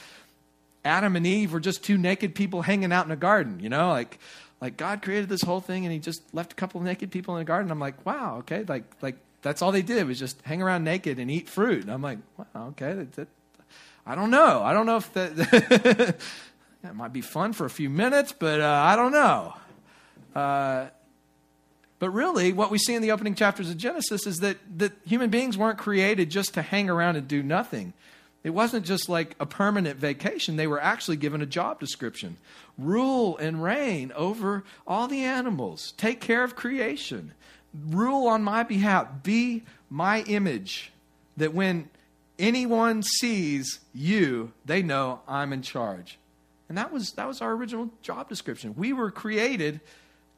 Adam 0.86 1.15
and 1.15 1.27
Eve 1.27 1.53
were 1.53 1.60
just 1.60 1.84
two 1.84 1.98
naked 1.98 2.36
people 2.36 2.62
hanging 2.62 2.91
out 2.91 3.05
in 3.05 3.12
a 3.12 3.17
garden. 3.17 3.60
You 3.60 3.69
know, 3.69 3.89
like 3.89 4.19
like 4.62 4.77
God 4.77 5.01
created 5.01 5.29
this 5.29 5.41
whole 5.41 5.62
thing 5.62 5.86
and 5.86 5.93
He 5.93 6.00
just 6.00 6.22
left 6.34 6.53
a 6.53 6.55
couple 6.55 6.79
of 6.79 6.86
naked 6.86 7.12
people 7.12 7.36
in 7.36 7.41
a 7.41 7.46
garden. 7.46 7.72
I'm 7.72 7.79
like, 7.79 8.05
wow, 8.05 8.38
okay, 8.39 8.63
like 8.67 8.84
like 9.01 9.17
that's 9.41 9.62
all 9.62 9.72
they 9.72 9.81
did 9.81 10.07
was 10.07 10.19
just 10.19 10.41
hang 10.41 10.62
around 10.62 10.84
naked 10.84 11.19
and 11.19 11.29
eat 11.29 11.48
fruit. 11.48 11.84
And 11.84 11.91
I'm 11.91 12.01
like, 12.01 12.19
wow, 12.38 12.67
okay, 12.69 12.93
that, 12.93 13.13
that, 13.13 13.27
I 14.05 14.15
don't 14.15 14.31
know. 14.31 14.62
I 14.63 14.74
don't 14.74 14.86
know 14.86 14.98
if 14.98 15.13
that, 15.13 15.36
that 16.81 16.96
might 16.96 17.13
be 17.13 17.22
fun 17.22 17.53
for 17.53 17.65
a 17.65 17.69
few 17.69 17.89
minutes, 17.89 18.34
but 18.38 18.62
uh, 18.62 18.81
I 18.86 18.96
don't 18.96 19.12
know. 19.12 19.53
Uh, 20.36 20.88
but 22.00 22.12
really, 22.12 22.53
what 22.53 22.69
we 22.69 22.77
see 22.77 22.93
in 22.93 23.01
the 23.01 23.12
opening 23.12 23.36
chapters 23.36 23.69
of 23.69 23.77
Genesis 23.77 24.27
is 24.27 24.38
that, 24.38 24.57
that 24.77 24.93
human 25.05 25.29
beings 25.29 25.57
weren't 25.57 25.77
created 25.77 26.29
just 26.29 26.53
to 26.53 26.62
hang 26.62 26.89
around 26.89 27.15
and 27.15 27.27
do 27.27 27.41
nothing. 27.41 27.93
It 28.48 28.54
wasn't 28.54 28.86
just 28.86 29.10
like 29.10 29.36
a 29.42 29.46
permanent 29.46 30.00
vacation. 30.00 30.56
They 30.56 30.68
were 30.68 30.82
actually 30.82 31.18
given 31.18 31.42
a 31.42 31.46
job 31.46 31.82
description 31.82 32.38
rule 32.77 33.36
and 33.39 33.62
reign 33.62 34.13
over 34.16 34.63
all 34.88 35.10
the 35.10 35.22
animals, 35.22 35.92
take 35.98 36.22
care 36.22 36.46
of 36.46 36.56
creation, 36.56 37.34
rule 37.89 38.25
on 38.25 38.46
my 38.46 38.63
behalf, 38.63 39.22
be 39.22 39.63
my 39.89 40.22
image. 40.22 40.94
That 41.36 41.54
when 41.54 41.89
anyone 42.39 43.04
sees 43.04 43.82
you, 43.94 44.54
they 44.63 44.82
know 44.82 45.20
I'm 45.27 45.51
in 45.51 45.62
charge. 45.62 46.18
And 46.70 46.77
that 46.77 46.94
was, 46.94 47.12
that 47.13 47.27
was 47.27 47.42
our 47.42 47.51
original 47.51 47.89
job 48.01 48.30
description. 48.30 48.75
We 48.77 48.94
were 48.94 49.12
created 49.12 49.82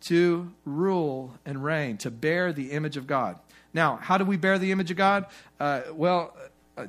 to 0.06 0.52
rule 0.66 1.36
and 1.46 1.64
reign, 1.64 1.98
to 1.98 2.10
bear 2.10 2.54
the 2.54 2.72
image 2.72 2.98
of 2.98 3.06
God. 3.06 3.38
Now, 3.72 3.98
how 3.98 4.18
do 4.18 4.26
we 4.26 4.36
bear 4.36 4.58
the 4.58 4.72
image 4.72 4.90
of 4.90 4.98
God? 4.98 5.28
Uh, 5.60 5.82
well, 5.94 6.36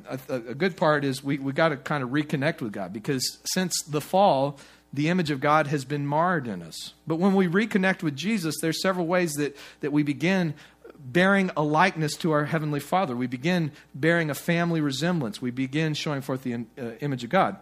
a, 0.09 0.19
a, 0.29 0.35
a, 0.35 0.55
good 0.55 0.77
part 0.77 1.05
is 1.05 1.23
we, 1.23 1.39
we 1.39 1.53
got 1.53 1.71
to 1.71 1.77
kind 1.77 2.03
of 2.03 2.11
reconnect 2.11 2.61
with 2.61 2.73
God 2.73 2.93
because 2.93 3.39
since 3.45 3.83
the 3.83 4.01
fall, 4.01 4.59
the 4.93 5.09
image 5.09 5.31
of 5.31 5.41
God 5.41 5.69
has 5.69 5.85
been 5.85 6.07
marred 6.07 6.47
in 6.47 6.63
us. 6.63 6.95
But 7.07 7.17
when 7.17 7.35
we 7.35 7.47
reconnect 7.47 8.03
with 8.03 8.17
Jesus, 8.17 8.57
there's 8.61 8.83
several 8.83 9.07
ways 9.07 9.33
that, 9.35 9.57
that 9.81 9.93
we 9.93 10.03
begin 10.03 10.55
bearing 10.99 11.51
a 11.57 11.63
likeness 11.63 12.15
to 12.17 12.33
our 12.33 12.45
Heavenly 12.45 12.81
Father. 12.81 13.17
We 13.17 13.27
begin 13.27 13.73
bearing 13.95 14.31
a 14.31 14.35
family 14.35 14.81
resemblance. 14.81 15.41
We 15.41 15.51
begin 15.51 15.95
showing 15.95 16.21
forth 16.21 16.43
the 16.43 16.55
uh, 16.55 16.83
image 17.01 17.25
of 17.25 17.31
God. 17.31 17.57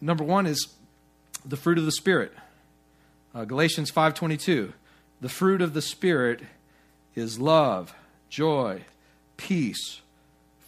Number 0.00 0.24
one 0.24 0.46
is 0.46 0.68
the 1.44 1.56
fruit 1.56 1.78
of 1.78 1.84
the 1.84 1.92
Spirit. 1.92 2.32
Uh, 3.34 3.44
Galatians 3.44 3.90
5.22, 3.90 4.72
the 5.20 5.28
fruit 5.28 5.60
of 5.60 5.74
the 5.74 5.82
Spirit 5.82 6.42
is 7.14 7.38
love, 7.38 7.94
joy, 8.28 8.82
peace, 9.36 10.00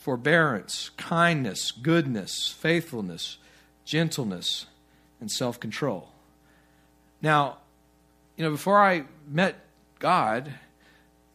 forbearance, 0.09 0.91
kindness, 0.97 1.71
goodness, 1.71 2.49
faithfulness, 2.49 3.37
gentleness, 3.85 4.65
and 5.21 5.31
self 5.31 5.61
control. 5.61 6.09
Now, 7.21 7.59
you 8.35 8.43
know, 8.43 8.51
before 8.51 8.83
I 8.83 9.05
met 9.31 9.57
God, 9.99 10.51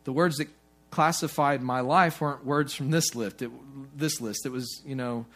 the 0.06 0.12
words 0.12 0.38
that 0.38 0.48
classified 0.89 1.62
my 1.62 1.82
life 1.82 2.20
weren't 2.20 2.44
words 2.44 2.74
from 2.74 2.89
this 2.89 3.13
list. 3.13 3.44
It, 3.44 3.51
this 3.96 4.20
list. 4.20 4.44
It 4.44 4.51
was, 4.51 4.82
you 4.84 4.96
know, 4.96 5.27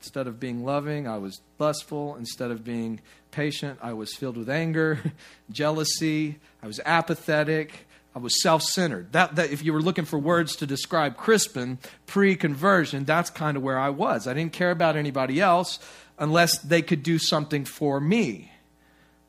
instead 0.00 0.28
of 0.28 0.38
being 0.38 0.64
loving, 0.64 1.08
I 1.08 1.18
was 1.18 1.40
lustful. 1.58 2.14
Instead 2.14 2.52
of 2.52 2.62
being 2.62 3.00
patient, 3.32 3.80
I 3.82 3.94
was 3.94 4.14
filled 4.14 4.36
with 4.36 4.48
anger, 4.48 5.00
jealousy. 5.50 6.38
I 6.62 6.68
was 6.68 6.78
apathetic. 6.86 7.85
I 8.16 8.18
was 8.18 8.40
self-centered. 8.40 9.12
That, 9.12 9.36
that 9.36 9.50
if 9.50 9.62
you 9.62 9.74
were 9.74 9.82
looking 9.82 10.06
for 10.06 10.18
words 10.18 10.56
to 10.56 10.66
describe 10.66 11.18
Crispin 11.18 11.78
pre-conversion, 12.06 13.04
that's 13.04 13.28
kind 13.28 13.58
of 13.58 13.62
where 13.62 13.78
I 13.78 13.90
was. 13.90 14.26
I 14.26 14.32
didn't 14.32 14.54
care 14.54 14.70
about 14.70 14.96
anybody 14.96 15.38
else 15.38 15.78
unless 16.18 16.58
they 16.60 16.80
could 16.80 17.02
do 17.02 17.18
something 17.18 17.66
for 17.66 18.00
me. 18.00 18.52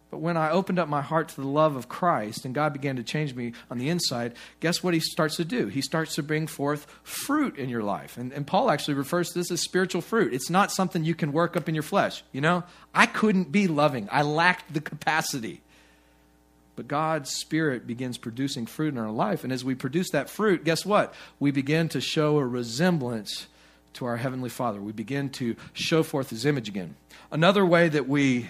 But 0.09 0.19
when 0.19 0.37
I 0.37 0.51
opened 0.51 0.79
up 0.79 0.87
my 0.87 1.01
heart 1.01 1.27
to 1.27 1.41
the 1.41 1.47
love 1.47 1.75
of 1.75 1.89
Christ 1.89 2.45
and 2.45 2.55
God 2.55 2.71
began 2.71 2.95
to 2.95 3.03
change 3.03 3.35
me 3.35 3.51
on 3.69 3.77
the 3.77 3.89
inside, 3.89 4.35
guess 4.61 4.81
what 4.81 4.93
He 4.93 5.01
starts 5.01 5.35
to 5.35 5.43
do? 5.43 5.67
He 5.67 5.81
starts 5.81 6.15
to 6.15 6.23
bring 6.23 6.47
forth 6.47 6.87
fruit 7.03 7.57
in 7.57 7.67
your 7.67 7.83
life. 7.83 8.15
And, 8.15 8.31
and, 8.31 8.47
Paul 8.47 8.71
actually 8.71 8.93
refers 8.93 9.27
to 9.31 9.39
this 9.39 9.51
as 9.51 9.59
spiritual 9.59 10.01
fruit. 10.01 10.33
It's 10.33 10.49
not 10.49 10.71
something 10.71 11.03
you 11.03 11.13
can 11.13 11.33
work 11.33 11.57
up 11.57 11.67
in 11.67 11.75
your 11.75 11.83
flesh. 11.83 12.23
You 12.31 12.39
know, 12.39 12.63
I 12.95 13.05
couldn't 13.05 13.51
be 13.51 13.67
loving, 13.67 14.07
I 14.13 14.21
lacked 14.21 14.73
the 14.73 14.79
capacity. 14.79 15.61
But 16.77 16.87
God's 16.87 17.31
Spirit 17.31 17.87
begins 17.87 18.19
producing 18.19 18.67
fruit 18.67 18.93
in 18.93 18.99
our 18.99 19.11
life. 19.11 19.43
And 19.43 19.51
as 19.51 19.65
we 19.65 19.73
produce 19.73 20.11
that 20.11 20.29
fruit, 20.29 20.63
guess 20.63 20.85
what? 20.85 21.11
We 21.39 21.49
begin 21.49 21.89
to 21.89 21.99
show 21.99 22.37
a 22.37 22.45
resemblance 22.45 23.47
to 23.93 24.05
our 24.05 24.17
Heavenly 24.17 24.49
Father. 24.49 24.79
We 24.79 24.91
begin 24.91 25.29
to 25.31 25.55
show 25.73 26.03
forth 26.03 26.29
His 26.29 26.45
image 26.45 26.69
again. 26.69 26.95
Another 27.31 27.65
way 27.65 27.89
that 27.89 28.07
we 28.07 28.49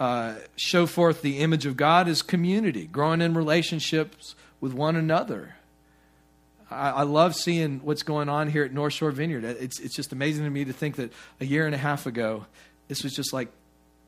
uh, 0.00 0.34
show 0.56 0.86
forth 0.86 1.22
the 1.22 1.38
image 1.38 1.66
of 1.66 1.76
God 1.76 2.08
is 2.08 2.20
community, 2.20 2.86
growing 2.86 3.22
in 3.22 3.34
relationships 3.34 4.34
with 4.60 4.74
one 4.74 4.96
another. 4.96 5.54
I, 6.70 7.04
love 7.04 7.34
seeing 7.34 7.78
what's 7.84 8.02
going 8.02 8.28
on 8.28 8.50
here 8.50 8.64
at 8.64 8.74
North 8.74 8.92
Shore 8.92 9.10
Vineyard. 9.10 9.44
It's, 9.44 9.80
it's 9.80 9.94
just 9.94 10.12
amazing 10.12 10.44
to 10.44 10.50
me 10.50 10.66
to 10.66 10.72
think 10.72 10.96
that 10.96 11.12
a 11.40 11.46
year 11.46 11.64
and 11.64 11.74
a 11.74 11.78
half 11.78 12.04
ago, 12.06 12.44
this 12.88 13.02
was 13.02 13.14
just 13.14 13.32
like 13.32 13.48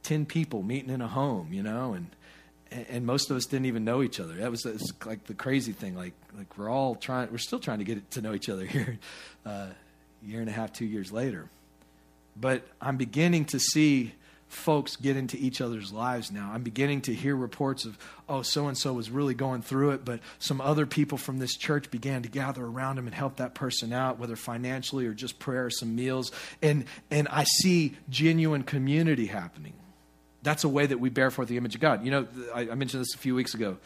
10 0.02 0.26
people 0.26 0.62
meeting 0.62 0.90
in 0.90 1.00
a 1.00 1.08
home, 1.08 1.52
you 1.52 1.62
know, 1.62 1.94
and 1.94 2.08
and 2.70 3.04
most 3.04 3.30
of 3.30 3.36
us 3.36 3.46
didn't 3.46 3.66
even 3.66 3.84
know 3.84 4.02
each 4.02 4.20
other. 4.20 4.34
That 4.34 4.50
was, 4.50 4.64
was 4.64 4.92
like 5.04 5.24
the 5.24 5.34
crazy 5.34 5.72
thing. 5.72 5.96
Like 5.96 6.14
like 6.36 6.56
we're 6.56 6.70
all 6.70 6.94
trying, 6.94 7.30
we're 7.30 7.38
still 7.38 7.58
trying 7.58 7.78
to 7.78 7.84
get 7.84 8.10
to 8.12 8.22
know 8.22 8.34
each 8.34 8.48
other 8.48 8.64
here, 8.64 8.98
uh, 9.46 9.68
year 10.22 10.40
and 10.40 10.48
a 10.48 10.52
half, 10.52 10.72
two 10.72 10.86
years 10.86 11.12
later. 11.12 11.48
But 12.36 12.62
I'm 12.80 12.96
beginning 12.96 13.46
to 13.46 13.58
see 13.58 14.14
folks 14.50 14.96
get 14.96 15.16
into 15.16 15.36
each 15.36 15.60
other's 15.60 15.92
lives 15.92 16.32
now. 16.32 16.50
I'm 16.52 16.62
beginning 16.62 17.02
to 17.02 17.14
hear 17.14 17.36
reports 17.36 17.84
of, 17.84 17.96
oh, 18.28 18.42
so 18.42 18.66
and 18.66 18.76
so 18.76 18.92
was 18.92 19.08
really 19.08 19.34
going 19.34 19.62
through 19.62 19.90
it, 19.90 20.04
but 20.04 20.18
some 20.40 20.60
other 20.60 20.86
people 20.86 21.18
from 21.18 21.38
this 21.38 21.56
church 21.56 21.90
began 21.90 22.22
to 22.22 22.28
gather 22.28 22.64
around 22.64 22.98
him 22.98 23.06
and 23.06 23.14
help 23.14 23.36
that 23.36 23.54
person 23.54 23.92
out, 23.92 24.18
whether 24.18 24.34
financially 24.36 25.06
or 25.06 25.14
just 25.14 25.38
prayer 25.38 25.66
or 25.66 25.70
some 25.70 25.94
meals. 25.94 26.32
And 26.60 26.84
and 27.10 27.28
I 27.28 27.44
see 27.44 27.96
genuine 28.08 28.64
community 28.64 29.26
happening. 29.26 29.74
That's 30.42 30.64
a 30.64 30.68
way 30.68 30.87
that 30.87 30.99
we 30.99 31.11
bear 31.11 31.30
forth 31.30 31.49
the 31.49 31.56
image 31.56 31.75
of 31.75 31.80
God. 31.80 32.04
You 32.04 32.11
know, 32.11 32.28
I, 32.54 32.61
I 32.70 32.75
mentioned 32.75 33.02
this 33.02 33.14
a 33.14 33.18
few 33.18 33.35
weeks 33.35 33.54
ago. 33.54 33.76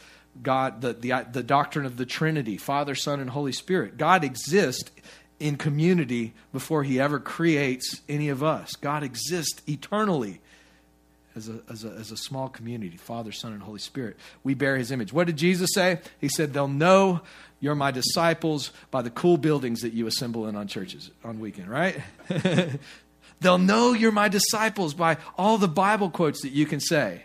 God, 0.42 0.80
the, 0.80 0.92
the, 0.92 1.26
the 1.30 1.42
doctrine 1.42 1.86
of 1.86 1.96
the 1.96 2.06
Trinity, 2.06 2.56
Father, 2.56 2.94
Son, 2.94 3.20
and 3.20 3.30
Holy 3.30 3.52
Spirit. 3.52 3.96
God 3.96 4.24
exists 4.24 4.90
in 5.38 5.56
community 5.56 6.32
before 6.52 6.82
he 6.82 7.00
ever 7.00 7.18
creates 7.18 8.00
any 8.08 8.28
of 8.28 8.42
us. 8.42 8.72
God 8.76 9.02
exists 9.02 9.62
eternally 9.68 10.40
as 11.36 11.48
a, 11.48 11.60
as 11.68 11.84
a, 11.84 11.88
as 11.88 12.10
a 12.10 12.16
small 12.16 12.48
community 12.48 12.96
Father, 12.96 13.32
Son, 13.32 13.52
and 13.52 13.62
Holy 13.62 13.78
Spirit. 13.78 14.16
We 14.42 14.54
bear 14.54 14.76
his 14.76 14.90
image. 14.90 15.12
What 15.12 15.26
did 15.26 15.36
Jesus 15.36 15.70
say? 15.74 16.00
He 16.20 16.28
said, 16.28 16.52
They'll 16.52 16.68
know 16.68 17.20
you're 17.60 17.74
my 17.74 17.90
disciples 17.90 18.70
by 18.90 19.02
the 19.02 19.10
cool 19.10 19.36
buildings 19.36 19.80
that 19.80 19.92
you 19.92 20.06
assemble 20.06 20.46
in 20.48 20.56
on 20.56 20.68
churches 20.68 21.10
on 21.24 21.40
weekend, 21.40 21.68
right? 21.68 22.00
They'll 23.44 23.58
know 23.58 23.92
you're 23.92 24.10
my 24.10 24.28
disciples 24.28 24.94
by 24.94 25.18
all 25.36 25.58
the 25.58 25.68
Bible 25.68 26.08
quotes 26.08 26.40
that 26.40 26.52
you 26.52 26.64
can 26.64 26.80
say. 26.80 27.24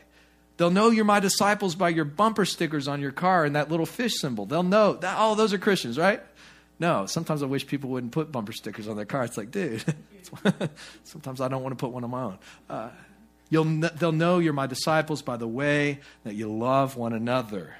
They'll 0.58 0.70
know 0.70 0.90
you're 0.90 1.06
my 1.06 1.22
disciples 1.22 1.76
by 1.76 1.88
your 1.88 2.04
bumper 2.04 2.44
stickers 2.44 2.90
on 2.90 3.00
your 3.00 3.14
car 3.14 3.46
and 3.46 3.56
that 3.56 3.72
little 3.72 3.86
fish 3.86 4.16
symbol. 4.20 4.46
They'll 4.46 4.62
know 4.62 4.96
that, 4.96 5.16
oh, 5.18 5.36
those 5.36 5.54
are 5.54 5.58
Christians, 5.58 5.98
right? 5.98 6.22
No, 6.78 7.06
sometimes 7.06 7.42
I 7.42 7.46
wish 7.46 7.66
people 7.66 7.90
wouldn't 7.92 8.12
put 8.12 8.34
bumper 8.34 8.52
stickers 8.52 8.90
on 8.90 8.98
their 8.98 9.06
car. 9.06 9.24
It's 9.24 9.38
like, 9.38 9.50
dude, 9.50 9.82
sometimes 11.06 11.40
I 11.40 11.48
don't 11.48 11.64
want 11.64 11.72
to 11.80 11.82
put 11.82 11.94
one 11.94 12.04
on 12.04 12.10
my 12.10 12.24
own. 12.24 12.40
Uh, 12.70 12.90
you'll, 13.50 13.64
they'll 13.64 14.12
know 14.12 14.40
you're 14.40 14.52
my 14.52 14.68
disciples 14.68 15.22
by 15.22 15.38
the 15.38 15.48
way 15.48 16.02
that 16.26 16.36
you 16.36 16.52
love 16.52 16.98
one 16.98 17.14
another. 17.14 17.76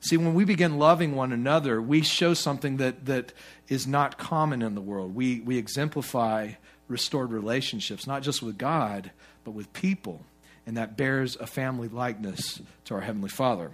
See, 0.00 0.18
when 0.18 0.34
we 0.34 0.44
begin 0.44 0.78
loving 0.78 1.16
one 1.16 1.32
another, 1.32 1.80
we 1.80 2.02
show 2.02 2.34
something 2.34 2.76
that, 2.76 3.06
that 3.06 3.32
is 3.68 3.86
not 3.86 4.18
common 4.18 4.60
in 4.60 4.74
the 4.74 4.82
world. 4.82 5.14
We, 5.14 5.40
we 5.40 5.56
exemplify 5.56 6.52
restored 6.88 7.30
relationships, 7.30 8.06
not 8.06 8.22
just 8.22 8.42
with 8.42 8.58
God, 8.58 9.10
but 9.44 9.52
with 9.52 9.72
people. 9.72 10.22
And 10.66 10.76
that 10.76 10.96
bears 10.96 11.36
a 11.36 11.46
family 11.46 11.88
likeness 11.88 12.60
to 12.86 12.94
our 12.94 13.00
Heavenly 13.00 13.28
Father. 13.30 13.70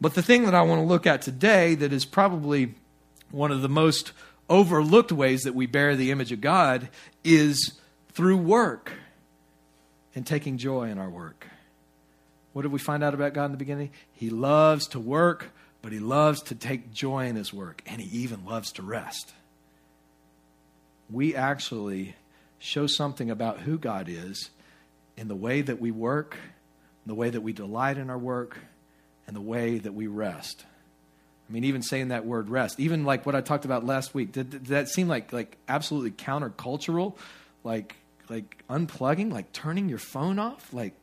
But 0.00 0.14
the 0.14 0.22
thing 0.22 0.44
that 0.44 0.54
I 0.54 0.62
want 0.62 0.80
to 0.80 0.86
look 0.86 1.06
at 1.06 1.22
today 1.22 1.74
that 1.76 1.92
is 1.92 2.04
probably 2.04 2.74
one 3.30 3.52
of 3.52 3.62
the 3.62 3.68
most 3.68 4.12
overlooked 4.48 5.12
ways 5.12 5.42
that 5.42 5.54
we 5.54 5.66
bear 5.66 5.96
the 5.96 6.10
image 6.10 6.32
of 6.32 6.40
God 6.40 6.88
is 7.24 7.78
through 8.12 8.36
work 8.36 8.92
and 10.14 10.26
taking 10.26 10.58
joy 10.58 10.90
in 10.90 10.98
our 10.98 11.08
work. 11.08 11.46
What 12.52 12.62
did 12.62 12.72
we 12.72 12.78
find 12.78 13.02
out 13.02 13.14
about 13.14 13.32
God 13.32 13.46
in 13.46 13.52
the 13.52 13.56
beginning? 13.56 13.90
He 14.12 14.28
loves 14.28 14.86
to 14.88 15.00
work, 15.00 15.50
but 15.80 15.92
he 15.92 15.98
loves 15.98 16.42
to 16.42 16.54
take 16.54 16.92
joy 16.92 17.26
in 17.26 17.36
his 17.36 17.52
work, 17.52 17.82
and 17.86 18.00
he 18.00 18.18
even 18.18 18.44
loves 18.44 18.72
to 18.72 18.82
rest. 18.82 19.32
We 21.08 21.34
actually 21.34 22.14
show 22.62 22.86
something 22.86 23.28
about 23.28 23.60
who 23.60 23.76
God 23.76 24.08
is 24.08 24.50
in 25.16 25.26
the 25.26 25.34
way 25.34 25.62
that 25.62 25.80
we 25.80 25.90
work, 25.90 26.38
the 27.04 27.14
way 27.14 27.28
that 27.28 27.40
we 27.40 27.52
delight 27.52 27.98
in 27.98 28.08
our 28.08 28.18
work, 28.18 28.58
and 29.26 29.34
the 29.34 29.40
way 29.40 29.78
that 29.78 29.92
we 29.92 30.06
rest. 30.06 30.64
I 31.48 31.52
mean, 31.52 31.64
even 31.64 31.82
saying 31.82 32.08
that 32.08 32.24
word 32.24 32.48
rest, 32.48 32.78
even 32.78 33.04
like 33.04 33.26
what 33.26 33.34
I 33.34 33.40
talked 33.40 33.64
about 33.64 33.84
last 33.84 34.14
week, 34.14 34.30
did, 34.30 34.50
did 34.50 34.66
that 34.66 34.88
seem 34.88 35.08
like 35.08 35.32
like 35.32 35.56
absolutely 35.68 36.12
countercultural? 36.12 37.16
Like 37.64 37.96
like 38.28 38.62
unplugging, 38.70 39.32
like 39.32 39.52
turning 39.52 39.88
your 39.88 39.98
phone 39.98 40.38
off? 40.38 40.72
Like 40.72 40.94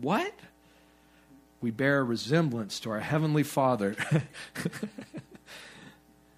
what? 0.00 0.32
We 1.60 1.70
bear 1.70 2.00
a 2.00 2.04
resemblance 2.04 2.80
to 2.80 2.90
our 2.90 3.00
heavenly 3.00 3.42
Father 3.42 3.94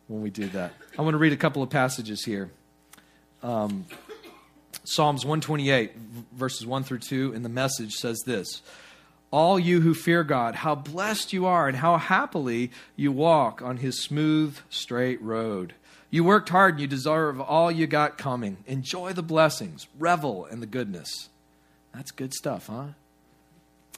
when 0.08 0.20
we 0.20 0.30
do 0.30 0.48
that. 0.48 0.72
I 0.98 1.02
want 1.02 1.14
to 1.14 1.18
read 1.18 1.32
a 1.32 1.36
couple 1.36 1.62
of 1.62 1.70
passages 1.70 2.24
here. 2.24 2.50
Um, 3.42 3.86
Psalms 4.84 5.24
128, 5.24 5.96
verses 6.34 6.66
1 6.66 6.84
through 6.84 6.98
2, 6.98 7.32
in 7.32 7.42
the 7.42 7.48
message 7.48 7.92
says 7.94 8.22
this 8.26 8.62
All 9.30 9.58
you 9.58 9.80
who 9.80 9.94
fear 9.94 10.22
God, 10.22 10.54
how 10.54 10.74
blessed 10.74 11.32
you 11.32 11.46
are, 11.46 11.66
and 11.66 11.78
how 11.78 11.96
happily 11.96 12.70
you 12.94 13.10
walk 13.10 13.62
on 13.62 13.78
his 13.78 14.02
smooth, 14.02 14.58
straight 14.68 15.20
road. 15.22 15.74
You 16.10 16.22
worked 16.22 16.50
hard 16.50 16.74
and 16.74 16.80
you 16.80 16.86
deserve 16.86 17.40
all 17.40 17.72
you 17.72 17.86
got 17.86 18.18
coming. 18.18 18.58
Enjoy 18.66 19.14
the 19.14 19.22
blessings, 19.22 19.88
revel 19.98 20.44
in 20.44 20.60
the 20.60 20.66
goodness. 20.66 21.28
That's 21.94 22.10
good 22.10 22.34
stuff, 22.34 22.66
huh? 22.66 22.88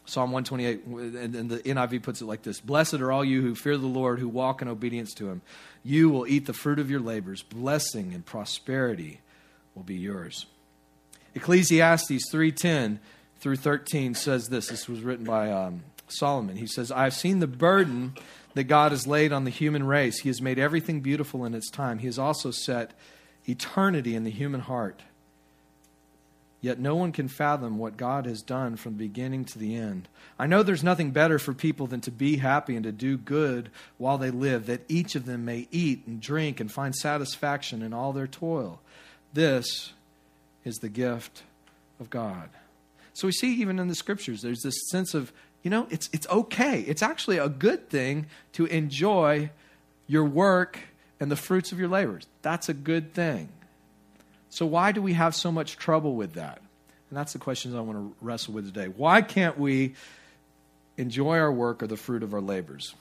Psalm 0.06 0.30
128, 0.30 0.86
and 0.86 1.50
the 1.50 1.58
NIV 1.58 2.04
puts 2.04 2.20
it 2.22 2.26
like 2.26 2.42
this 2.42 2.60
Blessed 2.60 2.94
are 2.94 3.10
all 3.10 3.24
you 3.24 3.42
who 3.42 3.56
fear 3.56 3.76
the 3.76 3.86
Lord, 3.86 4.20
who 4.20 4.28
walk 4.28 4.62
in 4.62 4.68
obedience 4.68 5.12
to 5.14 5.28
him. 5.28 5.42
You 5.82 6.10
will 6.10 6.28
eat 6.28 6.46
the 6.46 6.52
fruit 6.52 6.78
of 6.78 6.90
your 6.90 7.00
labors. 7.00 7.42
Blessing 7.42 8.14
and 8.14 8.24
prosperity 8.24 9.20
will 9.74 9.82
be 9.82 9.96
yours. 9.96 10.46
Ecclesiastes 11.36 12.30
3:10 12.32 12.98
through 13.40 13.56
13 13.56 14.14
says 14.14 14.48
this. 14.48 14.68
This 14.68 14.88
was 14.88 15.02
written 15.02 15.26
by 15.26 15.52
um, 15.52 15.82
Solomon. 16.08 16.56
He 16.56 16.66
says, 16.66 16.90
"I've 16.90 17.14
seen 17.14 17.40
the 17.40 17.46
burden 17.46 18.14
that 18.54 18.64
God 18.64 18.90
has 18.90 19.06
laid 19.06 19.32
on 19.32 19.44
the 19.44 19.50
human 19.50 19.84
race. 19.84 20.20
He 20.20 20.30
has 20.30 20.40
made 20.40 20.58
everything 20.58 21.02
beautiful 21.02 21.44
in 21.44 21.54
its 21.54 21.70
time. 21.70 21.98
He 21.98 22.06
has 22.06 22.18
also 22.18 22.50
set 22.50 22.94
eternity 23.46 24.16
in 24.16 24.24
the 24.24 24.30
human 24.30 24.62
heart." 24.62 25.02
Yet 26.62 26.80
no 26.80 26.96
one 26.96 27.12
can 27.12 27.28
fathom 27.28 27.76
what 27.76 27.98
God 27.98 28.24
has 28.24 28.40
done 28.40 28.76
from 28.76 28.94
the 28.94 29.04
beginning 29.04 29.44
to 29.44 29.58
the 29.58 29.76
end. 29.76 30.08
I 30.38 30.46
know 30.46 30.62
there's 30.62 30.82
nothing 30.82 31.10
better 31.10 31.38
for 31.38 31.52
people 31.52 31.86
than 31.86 32.00
to 32.00 32.10
be 32.10 32.38
happy 32.38 32.74
and 32.74 32.82
to 32.84 32.92
do 32.92 33.18
good 33.18 33.70
while 33.98 34.16
they 34.16 34.30
live, 34.30 34.66
that 34.66 34.86
each 34.88 35.14
of 35.14 35.26
them 35.26 35.44
may 35.44 35.68
eat 35.70 36.06
and 36.06 36.20
drink 36.20 36.58
and 36.58 36.72
find 36.72 36.96
satisfaction 36.96 37.82
in 37.82 37.92
all 37.92 38.14
their 38.14 38.26
toil. 38.26 38.80
This 39.34 39.92
is 40.66 40.78
the 40.78 40.88
gift 40.88 41.44
of 42.00 42.10
God. 42.10 42.50
So 43.14 43.28
we 43.28 43.32
see 43.32 43.54
even 43.54 43.78
in 43.78 43.88
the 43.88 43.94
scriptures, 43.94 44.42
there's 44.42 44.62
this 44.62 44.74
sense 44.90 45.14
of, 45.14 45.32
you 45.62 45.70
know, 45.70 45.86
it's, 45.88 46.10
it's 46.12 46.28
okay. 46.28 46.80
It's 46.80 47.02
actually 47.02 47.38
a 47.38 47.48
good 47.48 47.88
thing 47.88 48.26
to 48.54 48.66
enjoy 48.66 49.50
your 50.08 50.24
work 50.24 50.78
and 51.20 51.30
the 51.30 51.36
fruits 51.36 51.72
of 51.72 51.78
your 51.78 51.88
labors. 51.88 52.26
That's 52.42 52.68
a 52.68 52.74
good 52.74 53.14
thing. 53.14 53.48
So, 54.50 54.66
why 54.66 54.92
do 54.92 55.00
we 55.00 55.14
have 55.14 55.34
so 55.34 55.50
much 55.50 55.76
trouble 55.76 56.14
with 56.14 56.34
that? 56.34 56.60
And 57.10 57.16
that's 57.16 57.32
the 57.32 57.38
questions 57.38 57.74
I 57.74 57.80
want 57.80 57.98
to 57.98 58.16
wrestle 58.20 58.54
with 58.54 58.66
today. 58.66 58.88
Why 58.88 59.22
can't 59.22 59.58
we 59.58 59.94
enjoy 60.96 61.38
our 61.38 61.52
work 61.52 61.82
or 61.82 61.86
the 61.86 61.96
fruit 61.96 62.22
of 62.22 62.34
our 62.34 62.40
labors? 62.40 62.94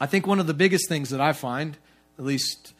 I 0.00 0.06
think 0.06 0.26
one 0.26 0.40
of 0.40 0.46
the 0.46 0.54
biggest 0.54 0.88
things 0.88 1.10
that 1.10 1.20
I 1.20 1.32
find, 1.32 1.76
at 2.18 2.24
least 2.24 2.72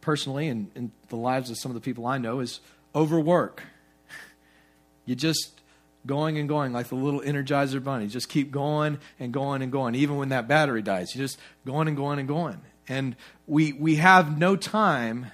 personally 0.00 0.48
and 0.48 0.70
in 0.74 0.92
the 1.08 1.16
lives 1.16 1.50
of 1.50 1.58
some 1.58 1.70
of 1.70 1.74
the 1.74 1.80
people 1.80 2.06
I 2.06 2.18
know, 2.18 2.40
is 2.40 2.60
overwork. 2.94 3.62
You 5.06 5.14
just 5.14 5.60
going 6.06 6.38
and 6.38 6.48
going 6.48 6.72
like 6.72 6.88
the 6.88 6.94
little 6.94 7.20
energizer 7.20 7.82
bunny. 7.82 8.06
Just 8.06 8.28
keep 8.28 8.50
going 8.50 8.98
and 9.18 9.32
going 9.32 9.62
and 9.62 9.72
going, 9.72 9.94
even 9.94 10.16
when 10.16 10.30
that 10.30 10.48
battery 10.48 10.82
dies. 10.82 11.14
You 11.14 11.20
just 11.20 11.38
going 11.66 11.88
and 11.88 11.96
going 11.96 12.18
and 12.18 12.28
going. 12.28 12.60
And 12.88 13.16
we 13.46 13.72
we 13.72 13.96
have 13.96 14.38
no 14.38 14.56
time 14.56 15.26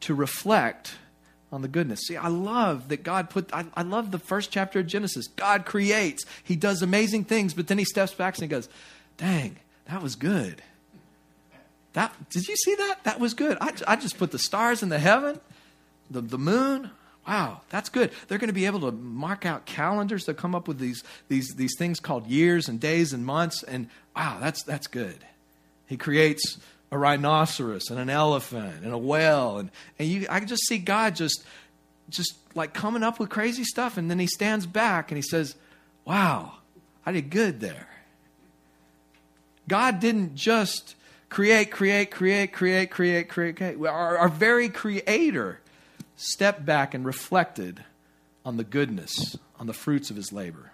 to 0.00 0.14
reflect 0.14 0.96
on 1.50 1.62
the 1.62 1.68
goodness. 1.68 2.00
See, 2.06 2.16
I 2.16 2.28
love 2.28 2.88
that 2.88 3.02
God 3.02 3.30
put, 3.30 3.52
I, 3.52 3.66
I, 3.74 3.82
love 3.82 4.10
the 4.10 4.18
first 4.18 4.50
chapter 4.50 4.80
of 4.80 4.86
Genesis. 4.86 5.28
God 5.28 5.64
creates, 5.64 6.24
He 6.44 6.56
does 6.56 6.82
amazing 6.82 7.24
things, 7.24 7.54
but 7.54 7.68
then 7.68 7.78
He 7.78 7.84
steps 7.84 8.12
back 8.12 8.34
and 8.34 8.42
He 8.42 8.48
goes, 8.48 8.68
dang, 9.16 9.56
that 9.86 10.02
was 10.02 10.14
good. 10.14 10.62
That, 11.94 12.14
did 12.30 12.46
you 12.46 12.56
see 12.56 12.74
that? 12.74 13.04
That 13.04 13.18
was 13.18 13.34
good. 13.34 13.56
I, 13.60 13.72
I 13.86 13.96
just 13.96 14.18
put 14.18 14.30
the 14.30 14.38
stars 14.38 14.82
in 14.82 14.90
the 14.90 14.98
heaven, 14.98 15.40
the, 16.10 16.20
the 16.20 16.38
moon. 16.38 16.90
Wow, 17.28 17.60
that's 17.68 17.90
good. 17.90 18.10
They're 18.26 18.38
going 18.38 18.48
to 18.48 18.54
be 18.54 18.64
able 18.64 18.80
to 18.80 18.90
mark 18.90 19.44
out 19.44 19.66
calendars 19.66 20.24
to 20.24 20.34
come 20.34 20.54
up 20.54 20.66
with 20.66 20.78
these, 20.78 21.04
these, 21.28 21.54
these 21.56 21.74
things 21.76 22.00
called 22.00 22.26
years 22.26 22.70
and 22.70 22.80
days 22.80 23.12
and 23.12 23.26
months. 23.26 23.62
And 23.62 23.90
wow, 24.16 24.38
that's, 24.40 24.62
that's 24.62 24.86
good. 24.86 25.18
He 25.86 25.98
creates 25.98 26.56
a 26.90 26.96
rhinoceros 26.96 27.90
and 27.90 28.00
an 28.00 28.08
elephant 28.08 28.82
and 28.82 28.94
a 28.94 28.98
whale 28.98 29.58
and, 29.58 29.70
and 29.98 30.08
you 30.08 30.26
I 30.30 30.38
can 30.38 30.48
just 30.48 30.66
see 30.66 30.78
God 30.78 31.14
just 31.14 31.44
just 32.08 32.34
like 32.54 32.72
coming 32.72 33.02
up 33.02 33.20
with 33.20 33.28
crazy 33.28 33.62
stuff 33.62 33.98
and 33.98 34.10
then 34.10 34.18
he 34.18 34.26
stands 34.26 34.64
back 34.64 35.10
and 35.10 35.16
he 35.16 35.22
says, 35.22 35.54
Wow, 36.06 36.54
I 37.04 37.12
did 37.12 37.28
good 37.28 37.60
there. 37.60 37.88
God 39.68 40.00
didn't 40.00 40.34
just 40.34 40.94
create, 41.28 41.70
create, 41.70 42.10
create, 42.10 42.54
create, 42.54 42.90
create, 42.90 43.28
create, 43.28 43.56
create. 43.56 43.78
Our, 43.86 44.16
our 44.16 44.28
very 44.30 44.70
creator 44.70 45.60
stepped 46.18 46.66
back 46.66 46.92
and 46.92 47.06
reflected 47.06 47.84
on 48.44 48.58
the 48.58 48.64
goodness, 48.64 49.36
on 49.58 49.66
the 49.66 49.72
fruits 49.72 50.10
of 50.10 50.16
his 50.16 50.32
labor 50.32 50.72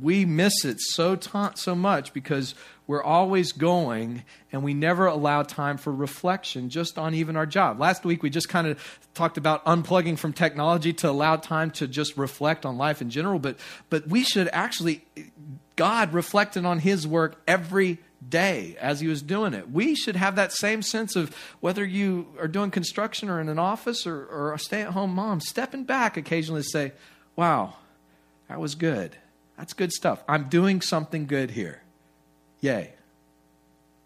we 0.00 0.24
miss 0.24 0.64
it 0.64 0.80
so 0.80 1.16
ta- 1.16 1.52
so 1.54 1.74
much 1.74 2.12
because 2.12 2.54
we're 2.86 3.02
always 3.02 3.52
going 3.52 4.22
and 4.52 4.62
we 4.62 4.74
never 4.74 5.06
allow 5.06 5.42
time 5.42 5.76
for 5.76 5.92
reflection 5.92 6.68
just 6.68 6.98
on 6.98 7.14
even 7.14 7.36
our 7.36 7.46
job. 7.46 7.80
Last 7.80 8.04
week 8.04 8.22
we 8.22 8.30
just 8.30 8.48
kind 8.48 8.66
of 8.66 9.00
talked 9.14 9.38
about 9.38 9.64
unplugging 9.64 10.18
from 10.18 10.32
technology 10.32 10.92
to 10.92 11.10
allow 11.10 11.36
time 11.36 11.70
to 11.72 11.88
just 11.88 12.16
reflect 12.16 12.66
on 12.66 12.76
life 12.76 13.00
in 13.00 13.10
general, 13.10 13.38
but 13.38 13.58
but 13.88 14.06
we 14.06 14.22
should 14.22 14.48
actually 14.52 15.04
God 15.76 16.12
reflected 16.12 16.64
on 16.64 16.78
his 16.78 17.06
work 17.06 17.40
every 17.46 17.98
day 18.28 18.76
as 18.80 19.00
he 19.00 19.06
was 19.06 19.22
doing 19.22 19.54
it. 19.54 19.70
We 19.70 19.94
should 19.94 20.16
have 20.16 20.36
that 20.36 20.52
same 20.52 20.82
sense 20.82 21.16
of 21.16 21.34
whether 21.60 21.84
you 21.84 22.28
are 22.40 22.48
doing 22.48 22.70
construction 22.70 23.28
or 23.28 23.40
in 23.40 23.48
an 23.48 23.58
office 23.58 24.06
or, 24.06 24.24
or 24.26 24.52
a 24.52 24.58
stay 24.58 24.82
at 24.82 24.92
home 24.92 25.14
mom, 25.14 25.40
stepping 25.40 25.84
back 25.84 26.16
occasionally 26.16 26.62
to 26.62 26.68
say, 26.68 26.92
Wow, 27.36 27.74
that 28.48 28.58
was 28.58 28.74
good 28.74 29.16
that's 29.56 29.72
good 29.72 29.92
stuff. 29.92 30.22
I'm 30.28 30.48
doing 30.48 30.80
something 30.80 31.26
good 31.26 31.50
here. 31.50 31.82
Yay. 32.60 32.92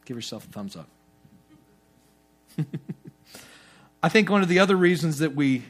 Give 0.05 0.17
yourself 0.17 0.47
a 0.47 0.51
thumbs 0.51 0.77
up. 0.77 0.89
I 4.03 4.09
think 4.09 4.31
one 4.31 4.43
of 4.43 4.49
the 4.49 4.59
other 4.59 4.77
reasons 4.77 5.19
that 5.19 5.35
we 5.35 5.65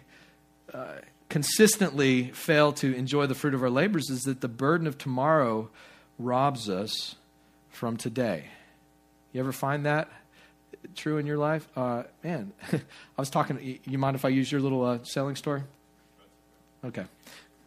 uh, 0.73 0.97
consistently 1.29 2.31
fail 2.33 2.73
to 2.75 2.95
enjoy 2.95 3.27
the 3.27 3.35
fruit 3.35 3.55
of 3.55 3.63
our 3.63 3.71
labors 3.71 4.11
is 4.11 4.23
that 4.23 4.41
the 4.41 4.49
burden 4.49 4.87
of 4.87 4.99
tomorrow 4.99 5.71
robs 6.19 6.69
us 6.69 7.17
from 7.81 7.97
today. 7.97 8.45
You 9.33 9.41
ever 9.41 9.53
find 9.53 9.87
that 9.87 10.11
true 10.97 11.17
in 11.17 11.25
your 11.25 11.39
life? 11.39 11.67
Uh, 11.75 12.03
man, 12.23 12.53
I 12.73 12.81
was 13.17 13.31
talking. 13.31 13.81
You 13.87 13.97
mind 13.97 14.17
if 14.17 14.27
I 14.27 14.29
use 14.29 14.53
your 14.53 14.61
little 14.61 14.85
uh, 14.85 14.99
selling 15.03 15.35
story? 15.35 15.63
Okay. 16.85 17.05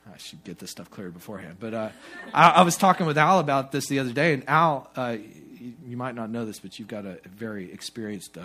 I 0.05 0.17
should 0.17 0.43
get 0.43 0.59
this 0.59 0.69
stuff 0.69 0.91
cleared 0.91 1.15
beforehand. 1.15 1.55
But 1.59 1.73
uh, 1.73 1.89
I, 2.31 2.49
I, 2.49 2.61
was 2.61 2.77
talking 2.77 3.07
with 3.07 3.17
Al 3.17 3.39
about 3.39 3.71
this 3.71 3.87
the 3.87 3.97
other 3.97 4.13
day, 4.13 4.35
and 4.35 4.47
Al, 4.47 4.91
uh, 4.95 5.17
you, 5.17 5.73
you, 5.83 5.97
might 5.97 6.13
not 6.13 6.29
know 6.29 6.45
this, 6.45 6.59
but 6.59 6.77
you've 6.77 6.89
got 6.89 7.07
a 7.07 7.17
very 7.25 7.71
experienced 7.71 8.37
uh, 8.37 8.43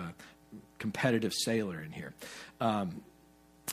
competitive 0.79 1.33
sailor 1.33 1.79
in 1.81 1.91
here. 1.91 2.13
Um, 2.59 3.03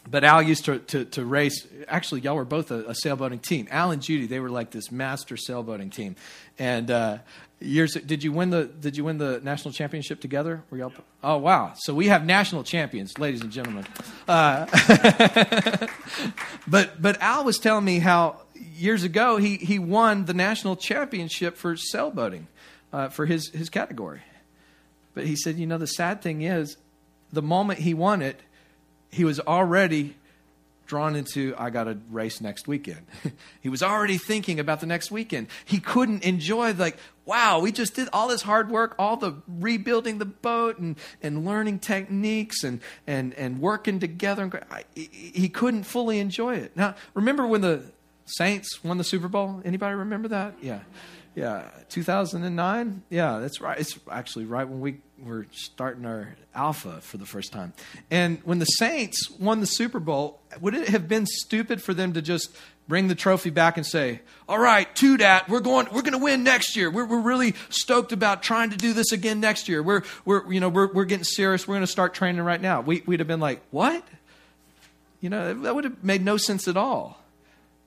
but 0.08 0.24
Al 0.24 0.42
used 0.42 0.64
to, 0.66 0.78
to, 0.78 1.04
to, 1.04 1.24
race. 1.24 1.66
Actually, 1.88 2.22
y'all 2.22 2.36
were 2.36 2.44
both 2.44 2.70
a, 2.70 2.84
a, 2.84 2.94
sailboating 3.04 3.42
team. 3.42 3.68
Al 3.70 3.90
and 3.90 4.02
Judy, 4.02 4.26
they 4.26 4.40
were 4.40 4.50
like 4.50 4.70
this 4.70 4.90
master 4.90 5.36
sailboating 5.36 5.92
team. 5.92 6.16
And 6.58 6.90
uh, 6.90 7.18
years, 7.60 7.94
did 7.94 8.22
you 8.22 8.32
win 8.32 8.50
the 8.50 8.64
Did 8.64 8.96
you 8.96 9.04
win 9.04 9.18
the 9.18 9.40
national 9.42 9.72
championship 9.72 10.20
together? 10.20 10.62
Were 10.70 10.78
y'all? 10.78 10.92
Oh 11.22 11.38
wow! 11.38 11.72
So 11.76 11.94
we 11.94 12.08
have 12.08 12.24
national 12.24 12.64
champions, 12.64 13.18
ladies 13.18 13.42
and 13.42 13.50
gentlemen. 13.50 13.86
Uh, 14.28 14.66
but 16.66 17.00
but 17.00 17.20
Al 17.20 17.44
was 17.44 17.58
telling 17.58 17.84
me 17.84 17.98
how 17.98 18.40
years 18.54 19.02
ago 19.02 19.36
he 19.36 19.56
he 19.56 19.78
won 19.78 20.24
the 20.24 20.34
national 20.34 20.76
championship 20.76 21.56
for 21.56 21.74
sailboating 21.74 22.46
uh, 22.92 23.08
for 23.08 23.26
his 23.26 23.50
his 23.50 23.70
category. 23.70 24.22
But 25.14 25.26
he 25.26 25.36
said, 25.36 25.56
you 25.56 25.66
know, 25.66 25.78
the 25.78 25.86
sad 25.86 26.20
thing 26.20 26.42
is, 26.42 26.76
the 27.32 27.40
moment 27.40 27.78
he 27.80 27.94
won 27.94 28.20
it 28.20 28.40
he 29.16 29.24
was 29.24 29.40
already 29.40 30.14
drawn 30.86 31.16
into 31.16 31.54
I 31.58 31.70
got 31.70 31.88
a 31.88 31.98
race 32.10 32.40
next 32.40 32.66
weekend. 32.68 33.06
he 33.60 33.68
was 33.68 33.82
already 33.82 34.18
thinking 34.18 34.60
about 34.60 34.80
the 34.80 34.86
next 34.86 35.10
weekend. 35.10 35.48
He 35.64 35.80
couldn't 35.80 36.24
enjoy 36.24 36.72
like, 36.74 36.96
wow, 37.24 37.58
we 37.58 37.72
just 37.72 37.94
did 37.94 38.08
all 38.12 38.28
this 38.28 38.42
hard 38.42 38.70
work, 38.70 38.94
all 38.98 39.16
the 39.16 39.34
rebuilding 39.46 40.18
the 40.18 40.24
boat 40.24 40.78
and, 40.78 40.96
and 41.22 41.44
learning 41.44 41.80
techniques 41.80 42.62
and, 42.64 42.80
and, 43.06 43.34
and 43.34 43.60
working 43.60 43.98
together. 43.98 44.50
He 44.94 45.48
couldn't 45.48 45.84
fully 45.84 46.20
enjoy 46.20 46.56
it. 46.56 46.76
Now, 46.76 46.94
remember 47.14 47.46
when 47.46 47.60
the 47.60 47.82
Saints 48.26 48.82
won 48.82 48.98
the 48.98 49.04
Super 49.04 49.28
Bowl. 49.28 49.62
Anybody 49.64 49.94
remember 49.94 50.28
that? 50.28 50.54
Yeah. 50.60 50.80
Yeah, 51.36 51.68
2009. 51.90 53.02
Yeah, 53.10 53.40
that's 53.40 53.60
right. 53.60 53.78
It's 53.78 53.98
actually 54.10 54.46
right 54.46 54.66
when 54.66 54.80
we 54.80 55.00
were 55.22 55.46
starting 55.52 56.06
our 56.06 56.34
alpha 56.54 57.02
for 57.02 57.18
the 57.18 57.26
first 57.26 57.52
time. 57.52 57.74
And 58.10 58.38
when 58.44 58.58
the 58.58 58.64
Saints 58.64 59.30
won 59.38 59.60
the 59.60 59.66
Super 59.66 60.00
Bowl, 60.00 60.40
would 60.62 60.74
it 60.74 60.88
have 60.88 61.08
been 61.08 61.26
stupid 61.26 61.82
for 61.82 61.92
them 61.92 62.14
to 62.14 62.22
just 62.22 62.56
bring 62.88 63.08
the 63.08 63.14
trophy 63.14 63.50
back 63.50 63.76
and 63.76 63.84
say, 63.84 64.22
"All 64.48 64.58
right, 64.58 64.92
to 64.96 65.18
that, 65.18 65.46
we're 65.46 65.60
going, 65.60 65.88
we're 65.92 66.00
going 66.00 66.12
to 66.12 66.18
win 66.18 66.42
next 66.42 66.74
year. 66.74 66.90
We're, 66.90 67.04
we're 67.04 67.20
really 67.20 67.54
stoked 67.68 68.12
about 68.12 68.42
trying 68.42 68.70
to 68.70 68.76
do 68.78 68.94
this 68.94 69.12
again 69.12 69.38
next 69.38 69.68
year. 69.68 69.82
We're, 69.82 70.04
we're, 70.24 70.50
you 70.50 70.60
know, 70.60 70.70
we're, 70.70 70.90
we're 70.90 71.04
getting 71.04 71.24
serious. 71.24 71.68
We're 71.68 71.74
going 71.74 71.82
to 71.82 71.86
start 71.86 72.14
training 72.14 72.40
right 72.40 72.62
now." 72.62 72.80
We, 72.80 73.02
we'd 73.04 73.20
have 73.20 73.28
been 73.28 73.40
like, 73.40 73.60
"What?" 73.70 74.02
You 75.20 75.28
know, 75.28 75.52
that 75.52 75.74
would 75.74 75.84
have 75.84 76.02
made 76.02 76.24
no 76.24 76.38
sense 76.38 76.66
at 76.66 76.78
all. 76.78 77.20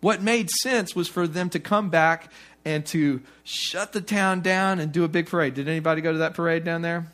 What 0.01 0.21
made 0.21 0.49
sense 0.49 0.95
was 0.95 1.07
for 1.07 1.27
them 1.27 1.49
to 1.49 1.59
come 1.59 1.89
back 1.89 2.31
and 2.69 2.85
to 2.85 3.21
shut 3.43 3.93
the 3.93 4.01
town 4.01 4.41
down 4.41 4.79
and 4.79 4.91
do 4.91 5.03
a 5.03 5.07
big 5.07 5.27
parade. 5.27 5.55
Did 5.55 5.67
anybody 5.67 6.01
go 6.01 6.11
to 6.11 6.19
that 6.19 6.35
parade 6.35 6.63
down 6.63 6.83
there? 6.83 7.07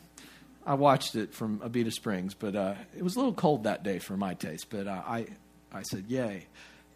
I 0.66 0.74
watched 0.74 1.14
it 1.14 1.32
from 1.32 1.60
Abita 1.60 1.92
Springs, 1.92 2.34
but 2.34 2.54
uh, 2.54 2.74
it 2.96 3.02
was 3.02 3.16
a 3.16 3.18
little 3.18 3.32
cold 3.32 3.64
that 3.64 3.82
day 3.82 3.98
for 3.98 4.16
my 4.16 4.34
taste. 4.34 4.68
But 4.68 4.86
uh, 4.86 5.02
I, 5.06 5.26
I 5.72 5.82
said, 5.82 6.04
"Yay!" 6.08 6.46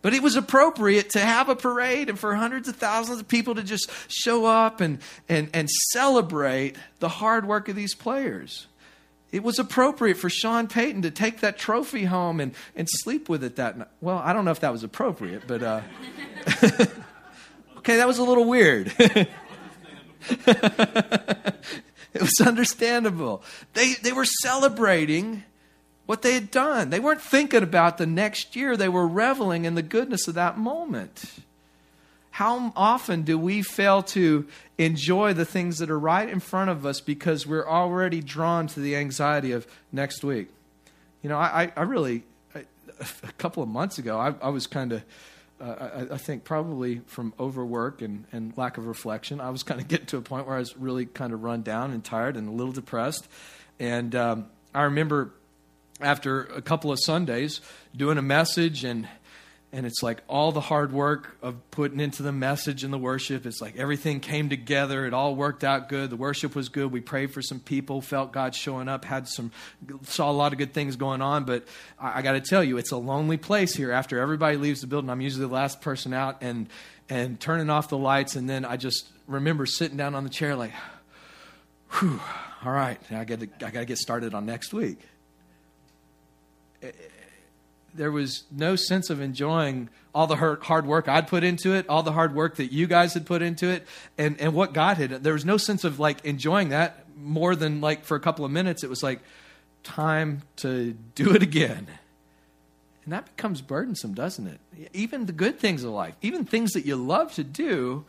But 0.02 0.12
it 0.12 0.22
was 0.22 0.36
appropriate 0.36 1.10
to 1.10 1.20
have 1.20 1.48
a 1.48 1.56
parade 1.56 2.10
and 2.10 2.18
for 2.18 2.34
hundreds 2.34 2.68
of 2.68 2.76
thousands 2.76 3.20
of 3.20 3.28
people 3.28 3.54
to 3.54 3.62
just 3.62 3.90
show 4.08 4.44
up 4.44 4.80
and 4.80 4.98
and 5.28 5.48
and 5.54 5.70
celebrate 5.70 6.76
the 6.98 7.08
hard 7.08 7.46
work 7.46 7.68
of 7.68 7.76
these 7.76 7.94
players. 7.94 8.66
It 9.32 9.42
was 9.44 9.58
appropriate 9.58 10.16
for 10.16 10.28
Sean 10.28 10.66
Payton 10.66 11.02
to 11.02 11.10
take 11.10 11.40
that 11.40 11.56
trophy 11.56 12.04
home 12.04 12.40
and, 12.40 12.52
and 12.74 12.88
sleep 12.90 13.28
with 13.28 13.44
it 13.44 13.56
that 13.56 13.78
night. 13.78 13.88
Well, 14.00 14.18
I 14.18 14.32
don't 14.32 14.44
know 14.44 14.50
if 14.50 14.60
that 14.60 14.72
was 14.72 14.82
appropriate, 14.82 15.44
but 15.46 15.62
uh, 15.62 15.80
Okay, 17.80 17.96
that 17.96 18.06
was 18.06 18.18
a 18.18 18.22
little 18.22 18.44
weird. 18.44 18.92
it 18.98 19.30
was 22.14 22.38
understandable. 22.44 23.42
They, 23.72 23.94
they 23.94 24.12
were 24.12 24.26
celebrating 24.26 25.44
what 26.04 26.20
they 26.20 26.34
had 26.34 26.50
done. 26.50 26.90
They 26.90 27.00
weren't 27.00 27.22
thinking 27.22 27.62
about 27.62 27.96
the 27.96 28.04
next 28.04 28.54
year, 28.54 28.76
they 28.76 28.90
were 28.90 29.08
reveling 29.08 29.64
in 29.64 29.76
the 29.76 29.82
goodness 29.82 30.28
of 30.28 30.34
that 30.34 30.58
moment. 30.58 31.24
How 32.32 32.70
often 32.76 33.22
do 33.22 33.38
we 33.38 33.62
fail 33.62 34.02
to 34.02 34.46
enjoy 34.76 35.32
the 35.32 35.46
things 35.46 35.78
that 35.78 35.90
are 35.90 35.98
right 35.98 36.28
in 36.28 36.40
front 36.40 36.68
of 36.68 36.84
us 36.84 37.00
because 37.00 37.46
we're 37.46 37.66
already 37.66 38.20
drawn 38.20 38.66
to 38.66 38.80
the 38.80 38.94
anxiety 38.94 39.52
of 39.52 39.66
next 39.90 40.22
week? 40.22 40.48
You 41.22 41.30
know, 41.30 41.38
I, 41.38 41.72
I 41.74 41.82
really, 41.84 42.24
I, 42.54 42.66
a 43.22 43.32
couple 43.38 43.62
of 43.62 43.70
months 43.70 43.96
ago, 43.96 44.18
I, 44.18 44.34
I 44.42 44.50
was 44.50 44.66
kind 44.66 44.92
of 44.92 45.02
I, 45.60 46.06
I, 46.12 46.16
think 46.16 46.44
probably 46.44 47.02
from 47.06 47.34
overwork 47.38 48.00
and, 48.02 48.24
and 48.32 48.56
lack 48.56 48.78
of 48.78 48.86
reflection, 48.86 49.40
I 49.40 49.50
was 49.50 49.62
kind 49.62 49.80
of 49.80 49.88
getting 49.88 50.06
to 50.06 50.16
a 50.16 50.22
point 50.22 50.46
where 50.46 50.56
I 50.56 50.60
was 50.60 50.76
really 50.76 51.06
kind 51.06 51.32
of 51.32 51.42
run 51.42 51.62
down 51.62 51.90
and 51.90 52.02
tired 52.02 52.36
and 52.36 52.48
a 52.48 52.52
little 52.52 52.72
depressed. 52.72 53.28
And 53.78 54.14
um, 54.14 54.46
I 54.74 54.82
remember 54.82 55.32
after 56.00 56.44
a 56.44 56.62
couple 56.62 56.92
of 56.92 56.98
Sundays 57.00 57.60
doing 57.94 58.16
a 58.18 58.22
message 58.22 58.84
and 58.84 59.08
and 59.72 59.86
it's 59.86 60.02
like 60.02 60.22
all 60.26 60.50
the 60.50 60.60
hard 60.60 60.92
work 60.92 61.36
of 61.42 61.70
putting 61.70 62.00
into 62.00 62.22
the 62.22 62.32
message 62.32 62.82
and 62.82 62.92
the 62.92 62.98
worship 62.98 63.46
it's 63.46 63.60
like 63.60 63.76
everything 63.76 64.20
came 64.20 64.48
together 64.48 65.06
it 65.06 65.14
all 65.14 65.34
worked 65.34 65.62
out 65.64 65.88
good 65.88 66.10
the 66.10 66.16
worship 66.16 66.54
was 66.54 66.68
good 66.68 66.90
we 66.90 67.00
prayed 67.00 67.32
for 67.32 67.42
some 67.42 67.60
people 67.60 68.00
felt 68.00 68.32
god 68.32 68.54
showing 68.54 68.88
up 68.88 69.04
had 69.04 69.28
some 69.28 69.50
saw 70.02 70.30
a 70.30 70.32
lot 70.32 70.52
of 70.52 70.58
good 70.58 70.72
things 70.72 70.96
going 70.96 71.22
on 71.22 71.44
but 71.44 71.64
i, 71.98 72.18
I 72.18 72.22
got 72.22 72.32
to 72.32 72.40
tell 72.40 72.64
you 72.64 72.78
it's 72.78 72.90
a 72.90 72.96
lonely 72.96 73.36
place 73.36 73.74
here 73.74 73.92
after 73.92 74.18
everybody 74.18 74.56
leaves 74.56 74.80
the 74.80 74.86
building 74.86 75.10
i'm 75.10 75.20
usually 75.20 75.46
the 75.46 75.52
last 75.52 75.80
person 75.80 76.12
out 76.12 76.38
and 76.40 76.68
and 77.08 77.38
turning 77.38 77.70
off 77.70 77.88
the 77.88 77.98
lights 77.98 78.36
and 78.36 78.48
then 78.48 78.64
i 78.64 78.76
just 78.76 79.08
remember 79.26 79.66
sitting 79.66 79.96
down 79.96 80.14
on 80.14 80.24
the 80.24 80.30
chair 80.30 80.56
like 80.56 80.72
whew 81.98 82.20
all 82.64 82.72
right 82.72 83.00
i 83.12 83.24
got 83.24 83.40
to 83.40 83.48
i 83.64 83.70
got 83.70 83.80
to 83.80 83.86
get 83.86 83.98
started 83.98 84.34
on 84.34 84.46
next 84.46 84.72
week 84.72 84.98
there 87.94 88.10
was 88.10 88.44
no 88.50 88.76
sense 88.76 89.10
of 89.10 89.20
enjoying 89.20 89.88
all 90.14 90.26
the 90.26 90.36
hard 90.36 90.86
work 90.86 91.08
I'd 91.08 91.28
put 91.28 91.44
into 91.44 91.74
it, 91.74 91.88
all 91.88 92.02
the 92.02 92.12
hard 92.12 92.34
work 92.34 92.56
that 92.56 92.72
you 92.72 92.86
guys 92.86 93.14
had 93.14 93.26
put 93.26 93.42
into 93.42 93.68
it, 93.68 93.86
and, 94.18 94.40
and 94.40 94.54
what 94.54 94.72
God 94.72 94.96
had. 94.96 95.10
There 95.22 95.32
was 95.32 95.44
no 95.44 95.56
sense 95.56 95.84
of 95.84 96.00
like 96.00 96.24
enjoying 96.24 96.70
that 96.70 97.06
more 97.16 97.54
than 97.54 97.80
like 97.80 98.04
for 98.04 98.16
a 98.16 98.20
couple 98.20 98.44
of 98.44 98.50
minutes. 98.50 98.82
It 98.82 98.90
was 98.90 99.02
like 99.02 99.20
time 99.82 100.42
to 100.56 100.96
do 101.14 101.34
it 101.34 101.42
again. 101.42 101.86
And 103.04 103.12
that 103.12 103.36
becomes 103.36 103.60
burdensome, 103.60 104.14
doesn't 104.14 104.46
it? 104.46 104.60
Even 104.92 105.26
the 105.26 105.32
good 105.32 105.58
things 105.58 105.84
of 105.84 105.90
life, 105.90 106.14
even 106.22 106.44
things 106.44 106.72
that 106.72 106.84
you 106.84 106.96
love 106.96 107.32
to 107.34 107.44
do, 107.44 108.04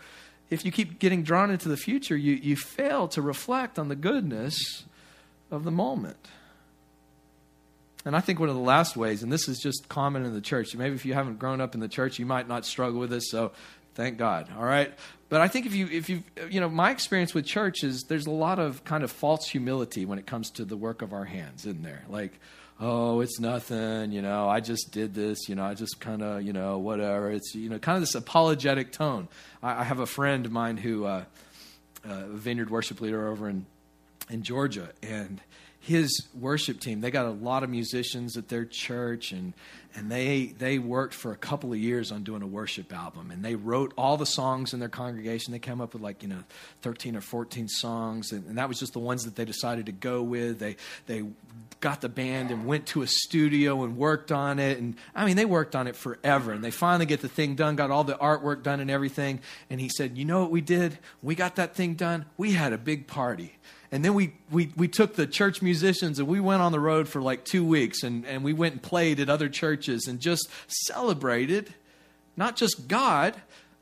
if 0.50 0.66
you 0.66 0.72
keep 0.72 1.00
getting 1.00 1.24
drawn 1.24 1.50
into 1.50 1.70
the 1.70 1.78
future, 1.78 2.18
you, 2.18 2.34
you 2.34 2.56
fail 2.56 3.08
to 3.10 3.22
reflect 3.22 3.80
on 3.80 3.88
the 3.88 3.96
goodness 3.96 4.84
of 5.50 5.64
the 5.64 5.72
moment. 5.72 6.28
And 8.06 8.16
I 8.16 8.20
think 8.20 8.40
one 8.40 8.50
of 8.50 8.56
the 8.56 8.62
last 8.62 8.98
ways, 8.98 9.22
and 9.22 9.32
this 9.32 9.48
is 9.48 9.60
just 9.60 9.88
common 9.88 10.26
in 10.26 10.34
the 10.34 10.42
church, 10.42 10.76
maybe 10.76 10.96
if 10.96 11.06
you 11.06 11.14
haven't 11.14 11.40
grown 11.40 11.62
up 11.62 11.76
in 11.76 11.80
the 11.80 11.88
church, 11.88 12.18
you 12.18 12.26
might 12.26 12.48
not 12.48 12.66
struggle 12.66 13.00
with 13.00 13.12
this, 13.12 13.30
so 13.30 13.52
thank 13.94 14.18
God. 14.18 14.50
All 14.58 14.66
right? 14.66 14.92
But 15.30 15.42
I 15.42 15.48
think 15.48 15.66
if 15.66 15.76
you, 15.76 15.88
if 15.92 16.10
you, 16.10 16.24
you 16.50 16.60
know, 16.60 16.68
my 16.68 16.92
experience 16.92 17.34
with 17.34 17.46
church 17.46 17.84
is 17.84 18.04
there's 18.04 18.26
a 18.26 18.32
lot 18.32 18.60
of 18.60 18.84
kind 18.84 19.04
of 19.04 19.12
false 19.12 19.48
humility 19.48 20.06
when 20.06 20.20
it 20.20 20.26
comes 20.26 20.50
to 20.52 20.66
the 20.66 20.76
work 20.76 21.02
of 21.02 21.14
our 21.14 21.26
hands 21.26 21.66
in 21.66 21.84
there. 21.84 22.04
Like, 22.10 22.40
oh, 22.80 23.22
it's 23.22 23.40
nothing, 23.40 24.12
you 24.12 24.24
know, 24.24 24.50
I 24.50 24.60
just 24.60 24.92
did 24.92 25.14
this, 25.14 25.48
you 25.48 25.54
know, 25.54 25.64
I 25.64 25.76
just 25.76 26.00
kind 26.00 26.24
of, 26.24 26.42
you 26.42 26.52
know, 26.52 26.80
whatever. 26.80 27.30
It's, 27.30 27.54
you 27.54 27.70
know, 27.70 27.78
kind 27.78 27.96
of 27.96 28.02
this 28.02 28.16
apologetic 28.16 28.92
tone. 28.92 29.28
I, 29.62 29.82
I 29.82 29.84
have 29.84 30.00
a 30.00 30.08
friend 30.08 30.48
of 30.48 30.52
mine 30.52 30.78
who, 30.78 31.06
uh, 31.06 31.26
uh, 32.04 32.24
vineyard 32.30 32.72
worship 32.72 33.00
leader 33.00 33.28
over 33.28 33.48
in, 33.48 33.68
in 34.30 34.42
Georgia, 34.42 34.90
and 35.04 35.40
his 35.82 36.28
worship 36.40 36.80
team. 36.80 37.02
They 37.02 37.10
got 37.10 37.26
a 37.26 37.32
lot 37.32 37.64
of 37.64 37.70
musicians 37.70 38.38
at 38.38 38.50
their 38.50 38.66
church, 38.66 39.32
and 39.32 39.54
and 39.96 40.12
they 40.12 40.54
they 40.58 40.78
worked 40.78 41.16
for 41.16 41.32
a 41.32 41.36
couple 41.36 41.74
of 41.74 41.80
years 41.80 42.12
on 42.12 42.24
doing 42.24 42.44
a 42.44 42.48
worship 42.48 42.94
album. 42.94 43.32
And 43.32 43.44
they 43.44 43.56
wrote 43.56 43.92
all 43.98 44.16
the 44.16 44.28
songs 44.28 44.74
in 44.74 44.80
their 44.80 44.90
congregation. 44.90 45.52
They 45.52 45.60
came 45.60 45.82
up 45.82 45.94
with 45.94 46.04
like 46.04 46.22
you 46.22 46.30
know 46.30 46.44
thirteen 46.84 47.16
or 47.16 47.22
fourteen 47.22 47.68
songs, 47.68 48.32
and, 48.32 48.46
and 48.46 48.60
that 48.60 48.70
was 48.70 48.80
just 48.80 48.94
the 48.94 49.00
ones 49.00 49.24
that 49.24 49.36
they 49.36 49.44
decided 49.44 49.88
to 49.88 49.92
go 49.92 50.22
with. 50.22 50.60
They 50.60 50.76
they 51.08 51.24
got 51.80 52.00
the 52.00 52.10
band 52.10 52.52
and 52.52 52.68
went 52.68 52.86
to 52.86 53.02
a 53.02 53.08
studio 53.08 53.84
and 53.84 53.98
worked 53.98 54.32
on 54.32 54.60
it. 54.60 54.78
And 54.78 54.96
I 55.16 55.26
mean, 55.26 55.36
they 55.36 55.46
worked 55.46 55.76
on 55.76 55.88
it 55.88 55.96
forever. 55.96 56.52
And 56.52 56.64
they 56.64 56.70
finally 56.70 57.08
get 57.08 57.22
the 57.22 57.28
thing 57.28 57.56
done, 57.56 57.76
got 57.76 57.90
all 57.90 58.04
the 58.04 58.14
artwork 58.14 58.62
done 58.62 58.80
and 58.80 58.92
everything. 58.92 59.40
And 59.68 59.82
he 59.82 59.90
said, 59.90 60.16
You 60.16 60.26
know 60.26 60.42
what 60.42 60.52
we 60.52 60.62
did? 60.62 61.00
We 61.24 61.34
got 61.34 61.56
that 61.56 61.76
thing 61.76 61.96
done. 61.96 62.26
We 62.38 62.52
had 62.52 62.72
a 62.72 62.78
big 62.78 63.08
party 63.08 63.56
and 63.92 64.06
then 64.06 64.14
we, 64.14 64.34
we, 64.50 64.72
we 64.78 64.88
took 64.88 65.16
the 65.16 65.28
church 65.28 65.62
musicians 65.62 66.18
and 66.18 66.28
we 66.28 66.40
went 66.40 66.62
on 66.62 66.72
the 66.72 66.80
road 66.80 67.10
for 67.10 67.22
like 67.22 67.44
two 67.44 67.66
weeks 67.66 68.04
and, 68.04 68.26
and 68.26 68.44
we 68.44 68.54
went 68.54 68.74
and 68.74 68.82
played 68.82 69.20
at 69.20 69.30
other 69.30 69.50
churches 69.50 70.08
and 70.08 70.20
just 70.20 70.48
celebrated 70.68 71.74
not 72.38 72.56
just 72.56 72.88
God, 72.88 73.36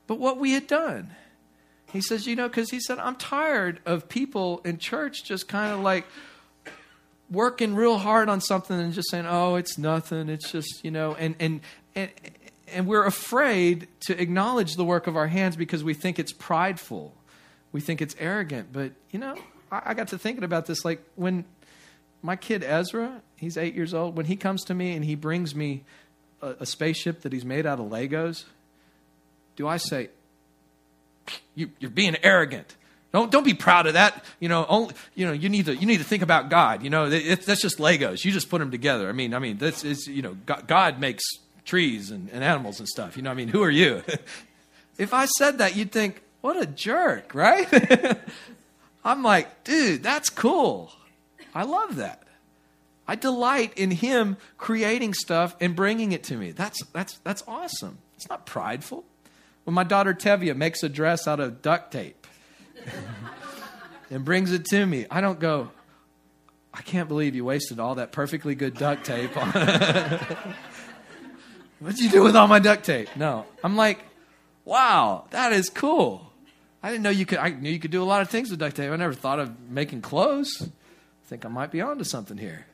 but 0.08 0.20
what 0.20 0.40
we 0.40 0.54
had 0.54 0.66
done. 0.66 1.12
He 1.92 2.02
says, 2.02 2.26
you 2.26 2.36
know, 2.36 2.48
because 2.48 2.72
he 2.72 2.80
said, 2.80 3.00
I'm 3.00 3.16
tired 3.16 3.80
of 3.86 4.10
people 4.10 4.62
in 4.66 4.80
church 4.80 5.24
just 5.24 5.48
kind 5.48 5.72
of 5.74 5.80
like 5.82 6.06
working 7.30 7.76
real 7.76 8.00
hard 8.00 8.30
on 8.30 8.42
something 8.42 8.80
and 8.80 8.94
just 8.94 9.10
saying, 9.12 9.26
oh, 9.28 9.56
it's 9.56 9.78
nothing. 9.78 10.30
It's 10.30 10.52
just, 10.52 10.84
you 10.84 10.92
know, 10.92 11.16
and, 11.16 11.36
and, 11.40 11.62
and, 11.96 12.10
and 12.72 12.88
we're 12.88 13.06
afraid 13.06 13.88
to 14.02 14.20
acknowledge 14.20 14.76
the 14.76 14.86
work 14.86 15.06
of 15.06 15.16
our 15.16 15.28
hands 15.28 15.56
because 15.56 15.84
we 15.84 15.94
think 15.94 16.18
it's 16.18 16.34
prideful. 16.34 17.16
We 17.72 17.82
think 17.82 18.02
it's 18.02 18.16
arrogant. 18.20 18.70
But, 18.72 18.94
you 19.12 19.20
know, 19.20 19.36
I 19.72 19.94
got 19.94 20.10
to 20.10 20.18
thinking 20.18 20.44
about 20.44 20.66
this. 20.66 20.84
Like 20.84 21.02
when 21.16 21.46
my 22.22 22.36
kid 22.36 22.64
Ezra, 22.64 23.22
he's 23.36 23.58
eight 23.58 23.76
years 23.76 23.94
old, 23.94 24.16
when 24.16 24.26
he 24.26 24.36
comes 24.36 24.64
to 24.66 24.74
me 24.74 24.96
and 24.96 25.06
he 25.06 25.16
brings 25.16 25.56
me 25.56 25.84
a, 26.42 26.56
a 26.62 26.66
spaceship 26.66 27.22
that 27.22 27.34
he's 27.34 27.46
made 27.46 27.66
out 27.66 27.80
of 27.80 27.88
Legos, 27.88 28.46
do 29.56 29.68
I 29.68 29.78
say, 29.78 30.10
you, 31.56 31.70
are 31.84 31.90
being 31.90 32.16
arrogant? 32.24 32.76
Don't 33.12 33.32
don't 33.32 33.44
be 33.44 33.56
proud 33.56 33.88
of 33.88 33.94
that. 33.94 34.24
You 34.40 34.50
know, 34.50 34.66
only 34.70 34.94
you 35.16 35.26
know 35.26 35.34
you 35.34 35.50
need 35.50 35.66
to 35.66 35.76
you 35.76 35.88
need 35.88 35.98
to 35.98 36.04
think 36.04 36.22
about 36.22 36.50
God. 36.50 36.84
You 36.84 36.92
know, 36.92 37.06
it, 37.06 37.42
that's 37.42 37.62
just 37.62 37.80
Legos. 37.80 38.24
You 38.24 38.32
just 38.32 38.50
put 38.50 38.60
them 38.60 38.70
together. 38.70 39.10
I 39.10 39.14
mean, 39.14 39.34
I 39.34 39.40
mean, 39.40 39.58
this 39.58 39.84
is 39.84 40.08
you 40.08 40.22
know, 40.22 40.38
God, 40.46 40.68
God 40.68 41.00
makes 41.00 41.24
trees 41.66 42.12
and, 42.12 42.30
and 42.30 42.44
animals 42.44 42.80
and 42.80 42.88
stuff. 42.88 43.18
You 43.18 43.24
know, 43.24 43.32
I 43.32 43.34
mean, 43.34 43.48
who 43.48 43.64
are 43.64 43.70
you? 43.70 44.04
if 44.98 45.14
I 45.14 45.26
said 45.26 45.58
that, 45.58 45.76
you'd 45.76 45.92
think, 45.92 46.22
what 46.42 46.56
a 46.56 46.66
jerk, 46.66 47.34
right? 47.34 47.68
I'm 49.04 49.24
like, 49.24 49.64
dude, 49.64 50.04
that's 50.04 50.30
cool. 50.30 50.92
I 51.54 51.64
love 51.64 51.96
that. 51.98 52.24
I 53.08 53.16
delight 53.16 53.74
in 53.76 53.92
him 53.92 54.38
creating 54.58 55.14
stuff 55.16 55.56
and 55.60 55.76
bringing 55.76 56.12
it 56.12 56.24
to 56.26 56.38
me. 56.38 56.52
That's, 56.52 56.84
that's, 56.94 57.18
that's 57.24 57.44
awesome. 57.48 57.98
It's 58.16 58.30
not 58.30 58.46
prideful. 58.46 59.04
When 59.64 59.74
my 59.74 59.84
daughter 59.84 60.14
Tevia 60.14 60.56
makes 60.56 60.84
a 60.84 60.90
dress 60.90 61.28
out 61.28 61.40
of 61.40 61.62
duct 61.62 61.92
tape 61.92 62.28
and 64.12 64.24
brings 64.24 64.52
it 64.52 64.66
to 64.66 64.86
me, 64.86 65.08
I 65.10 65.22
don't 65.22 65.40
go, 65.40 65.72
I 66.74 66.82
can't 66.82 67.08
believe 67.08 67.34
you 67.34 67.46
wasted 67.46 67.80
all 67.80 67.96
that 67.96 68.12
perfectly 68.12 68.54
good 68.54 68.76
duct 68.76 69.06
tape 69.06 69.36
on 69.36 69.52
What'd 71.80 72.00
you 72.00 72.10
do 72.10 72.22
with 72.24 72.36
all 72.36 72.48
my 72.48 72.60
duct 72.60 72.84
tape? 72.84 73.08
No. 73.16 73.46
I'm 73.64 73.76
like, 73.76 74.00
wow, 74.66 75.26
that 75.32 75.54
is 75.54 75.70
cool. 75.70 76.29
I 76.82 76.90
didn't 76.90 77.04
know 77.04 77.10
you 77.10 77.26
could. 77.26 77.40
I 77.40 77.50
knew 77.50 77.70
you 77.70 77.80
could 77.80 77.92
do 77.92 78.02
a 78.02 78.06
lot 78.06 78.22
of 78.22 78.30
things 78.30 78.50
with 78.50 78.60
duct 78.60 78.76
tape. 78.76 78.92
I 78.92 78.96
never 78.96 79.14
thought 79.14 79.40
of 79.40 79.70
making 79.70 80.02
clothes. 80.02 80.50
I 80.62 81.28
think 81.28 81.46
I 81.46 81.50
might 81.50 81.72
be 81.72 81.82
onto 81.82 82.04
something 82.04 82.38
here. 82.38 82.66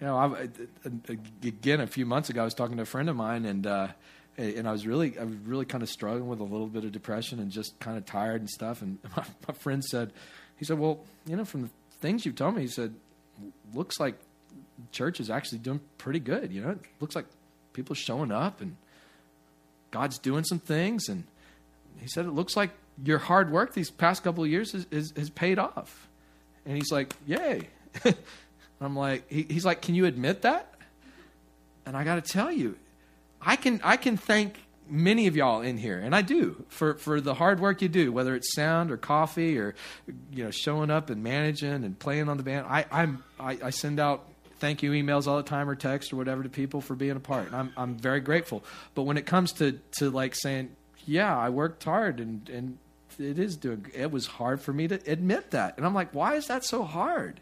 You 0.00 0.06
know, 0.06 0.16
I, 0.16 0.48
again, 1.42 1.80
a 1.80 1.86
few 1.86 2.06
months 2.06 2.30
ago, 2.30 2.42
I 2.42 2.44
was 2.44 2.54
talking 2.54 2.76
to 2.76 2.82
a 2.82 2.86
friend 2.86 3.08
of 3.08 3.16
mine, 3.16 3.44
and 3.44 3.66
uh, 3.66 3.88
and 4.38 4.66
I 4.66 4.72
was 4.72 4.86
really, 4.86 5.18
I 5.18 5.24
was 5.24 5.36
really 5.36 5.66
kind 5.66 5.82
of 5.82 5.88
struggling 5.88 6.28
with 6.28 6.40
a 6.40 6.44
little 6.44 6.66
bit 6.66 6.84
of 6.84 6.92
depression 6.92 7.40
and 7.40 7.50
just 7.50 7.78
kind 7.78 7.98
of 7.98 8.06
tired 8.06 8.40
and 8.40 8.48
stuff. 8.48 8.80
And 8.80 8.98
my, 9.16 9.24
my 9.46 9.54
friend 9.54 9.84
said, 9.84 10.12
he 10.56 10.64
said, 10.64 10.78
well, 10.78 11.04
you 11.26 11.36
know, 11.36 11.44
from 11.44 11.62
the 11.62 11.70
things 12.00 12.24
you've 12.24 12.36
told 12.36 12.54
me, 12.54 12.62
he 12.62 12.68
said, 12.68 12.94
looks 13.74 14.00
like 14.00 14.14
church 14.92 15.20
is 15.20 15.30
actually 15.30 15.58
doing 15.58 15.80
pretty 15.98 16.20
good. 16.20 16.52
You 16.52 16.62
know, 16.62 16.70
it 16.70 16.80
looks 17.00 17.14
like 17.14 17.26
people 17.72 17.92
are 17.92 17.96
showing 17.96 18.32
up 18.32 18.60
and 18.60 18.76
God's 19.90 20.18
doing 20.18 20.44
some 20.44 20.58
things. 20.58 21.08
And 21.08 21.24
he 22.00 22.08
said, 22.08 22.26
it 22.26 22.32
looks 22.32 22.56
like 22.56 22.70
your 23.04 23.18
hard 23.18 23.50
work 23.50 23.74
these 23.74 23.90
past 23.90 24.22
couple 24.22 24.44
of 24.44 24.50
years 24.50 24.72
has, 24.72 25.30
paid 25.30 25.58
off. 25.58 26.08
And 26.66 26.76
he's 26.76 26.92
like, 26.92 27.14
yay. 27.26 27.68
I'm 28.80 28.96
like, 28.96 29.30
he, 29.30 29.42
he's 29.42 29.64
like, 29.64 29.82
can 29.82 29.94
you 29.94 30.06
admit 30.06 30.42
that? 30.42 30.74
And 31.86 31.96
I 31.96 32.04
got 32.04 32.22
to 32.22 32.32
tell 32.32 32.52
you, 32.52 32.76
I 33.40 33.56
can, 33.56 33.80
I 33.82 33.96
can 33.96 34.16
thank 34.16 34.56
many 34.90 35.26
of 35.28 35.36
y'all 35.36 35.60
in 35.60 35.78
here, 35.78 35.98
and 35.98 36.14
I 36.14 36.22
do 36.22 36.64
for 36.68 36.94
for 36.94 37.20
the 37.20 37.34
hard 37.34 37.60
work 37.60 37.80
you 37.80 37.88
do, 37.88 38.12
whether 38.12 38.34
it's 38.34 38.54
sound 38.54 38.90
or 38.90 38.96
coffee 38.96 39.56
or 39.58 39.74
you 40.32 40.44
know 40.44 40.50
showing 40.50 40.90
up 40.90 41.10
and 41.10 41.22
managing 41.22 41.84
and 41.84 41.98
playing 41.98 42.28
on 42.28 42.36
the 42.36 42.42
band. 42.42 42.66
I 42.68 42.84
I'm 42.90 43.24
I, 43.38 43.58
I 43.62 43.70
send 43.70 44.00
out 44.00 44.26
thank 44.58 44.82
you 44.82 44.90
emails 44.90 45.26
all 45.26 45.38
the 45.38 45.42
time 45.42 45.68
or 45.68 45.74
text 45.74 46.12
or 46.12 46.16
whatever 46.16 46.42
to 46.42 46.48
people 46.48 46.80
for 46.80 46.94
being 46.94 47.16
a 47.16 47.20
part. 47.20 47.46
And 47.46 47.56
I'm 47.56 47.72
I'm 47.76 47.96
very 47.96 48.20
grateful. 48.20 48.64
But 48.94 49.02
when 49.02 49.16
it 49.16 49.26
comes 49.26 49.52
to 49.54 49.80
to 49.98 50.10
like 50.10 50.34
saying, 50.34 50.70
yeah, 51.10 51.36
I 51.36 51.48
worked 51.48 51.82
hard 51.82 52.20
and 52.20 52.48
and 52.48 52.78
it 53.18 53.38
is 53.38 53.56
doing 53.56 53.86
it 53.92 54.12
was 54.12 54.26
hard 54.26 54.60
for 54.60 54.72
me 54.72 54.86
to 54.86 55.00
admit 55.10 55.50
that. 55.50 55.76
And 55.76 55.84
I'm 55.84 55.94
like, 55.94 56.14
why 56.14 56.36
is 56.36 56.46
that 56.46 56.64
so 56.64 56.84
hard? 56.84 57.40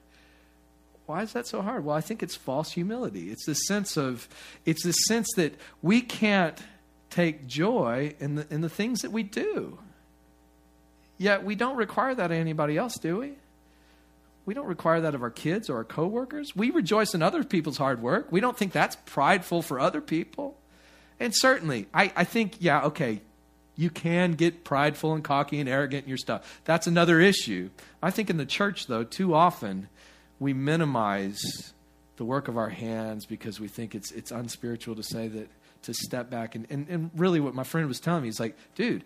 Why 1.05 1.23
is 1.23 1.35
that 1.35 1.47
so 1.47 1.61
hard? 1.61 1.85
Well, 1.85 1.95
I 1.95 2.01
think 2.01 2.23
it's 2.23 2.35
false 2.35 2.73
humility. 2.73 3.31
It's 3.31 3.45
the 3.45 3.55
sense 3.55 3.99
of 3.99 4.27
it's 4.65 4.83
the 4.85 4.93
sense 4.93 5.29
that 5.37 5.55
we 5.83 6.01
can't 6.01 6.59
take 7.11 7.47
joy 7.47 8.15
in 8.19 8.37
the, 8.37 8.47
in 8.51 8.63
the 8.63 8.69
things 8.71 9.03
that 9.03 9.13
we 9.13 9.23
do. 9.23 9.79
Yet 11.19 11.45
we 11.45 11.55
don't 11.55 11.77
require 11.77 12.15
that 12.15 12.27
of 12.31 12.37
anybody 12.39 12.79
else, 12.79 12.97
do 12.97 13.19
we? 13.19 13.35
We 14.47 14.55
don't 14.55 14.67
require 14.67 15.03
that 15.03 15.15
of 15.15 15.23
our 15.23 15.31
kids 15.31 15.69
or 15.69 15.77
our 15.77 15.85
coworkers. 15.85 16.57
We 16.57 16.71
rejoice 16.71 17.13
in 17.13 17.23
other 17.23 17.45
people's 17.45 17.77
hard 17.77 18.01
work. 18.01 18.29
We 18.31 18.41
don't 18.41 18.57
think 18.57 18.73
that's 18.73 18.97
prideful 19.05 19.61
for 19.61 19.79
other 19.79 20.01
people. 20.01 20.57
And 21.21 21.35
certainly, 21.35 21.87
I, 21.93 22.13
I 22.17 22.25
think, 22.25 22.57
yeah, 22.61 22.85
okay, 22.85 23.21
you 23.79 23.91
can 23.91 24.33
get 24.33 24.65
prideful 24.65 25.15
and 25.15 25.23
cocky 25.23 25.61
and 25.61 25.69
arrogant 25.69 26.03
in 26.03 26.09
your 26.09 26.19
stuff. 26.19 26.61
That's 26.65 26.89
another 26.89 27.21
issue. 27.21 27.71
I 28.03 28.11
think 28.11 28.29
in 28.29 28.37
the 28.37 28.45
church, 28.45 28.89
though, 28.89 29.05
too 29.05 29.35
often 29.35 29.89
we 30.41 30.53
minimize 30.53 31.41
the 32.17 32.25
work 32.25 32.49
of 32.49 32.59
our 32.59 32.71
hands 32.71 33.25
because 33.25 33.61
we 33.61 33.69
think 33.69 33.95
it's, 33.95 34.11
it's 34.11 34.33
unspiritual 34.33 34.97
to 34.97 35.05
say 35.05 35.29
that 35.29 35.49
to 35.83 35.95
step 35.95 36.29
back 36.29 36.57
and, 36.57 36.67
and, 36.71 36.89
and 36.89 37.11
really 37.15 37.39
what 37.39 37.55
my 37.55 37.63
friend 37.63 37.87
was 37.87 38.01
telling 38.01 38.25
me 38.25 38.29
is 38.29 38.41
like, 38.41 38.57
dude, 38.75 39.05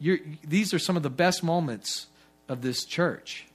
these 0.00 0.72
are 0.72 0.78
some 0.78 0.96
of 0.96 1.02
the 1.02 1.10
best 1.10 1.44
moments 1.44 2.06
of 2.48 2.62
this 2.62 2.86
church. 2.86 3.46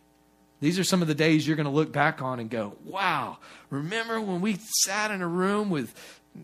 These 0.62 0.78
are 0.78 0.84
some 0.84 1.02
of 1.02 1.08
the 1.08 1.16
days 1.16 1.48
you're 1.48 1.56
going 1.56 1.66
to 1.66 1.72
look 1.72 1.92
back 1.92 2.22
on 2.22 2.40
and 2.40 2.48
go, 2.48 2.76
wow, 2.84 3.40
remember 3.72 4.22
when 4.22 4.42
we 4.42 4.60
sat 4.84 5.10
in 5.10 5.24
a 5.24 5.28
room 5.28 5.72
with 5.72 5.96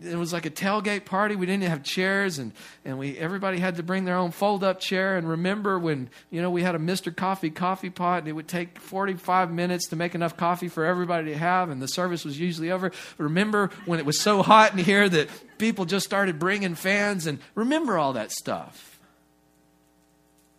it 0.02 0.16
was 0.16 0.32
like 0.32 0.46
a 0.46 0.50
tailgate 0.50 1.04
party. 1.04 1.36
We 1.36 1.46
didn't 1.46 1.64
have 1.64 1.82
chairs, 1.82 2.38
and, 2.38 2.52
and 2.84 2.98
we 2.98 3.16
everybody 3.18 3.58
had 3.58 3.76
to 3.76 3.82
bring 3.82 4.04
their 4.04 4.16
own 4.16 4.30
fold 4.30 4.64
up 4.64 4.80
chair. 4.80 5.16
And 5.16 5.28
remember 5.28 5.78
when 5.78 6.10
you 6.30 6.42
know 6.42 6.50
we 6.50 6.62
had 6.62 6.74
a 6.74 6.78
Mister 6.78 7.10
Coffee 7.10 7.50
coffee 7.50 7.90
pot, 7.90 8.20
and 8.20 8.28
it 8.28 8.32
would 8.32 8.48
take 8.48 8.78
forty 8.78 9.14
five 9.14 9.50
minutes 9.50 9.88
to 9.88 9.96
make 9.96 10.14
enough 10.14 10.36
coffee 10.36 10.68
for 10.68 10.84
everybody 10.84 11.32
to 11.32 11.38
have, 11.38 11.70
and 11.70 11.80
the 11.80 11.88
service 11.88 12.24
was 12.24 12.38
usually 12.38 12.70
over. 12.70 12.92
Remember 13.18 13.70
when 13.84 13.98
it 13.98 14.06
was 14.06 14.20
so 14.20 14.42
hot 14.42 14.72
in 14.72 14.78
here 14.78 15.08
that 15.08 15.28
people 15.58 15.84
just 15.84 16.04
started 16.06 16.38
bringing 16.38 16.74
fans, 16.74 17.26
and 17.26 17.38
remember 17.54 17.98
all 17.98 18.12
that 18.14 18.30
stuff. 18.32 19.00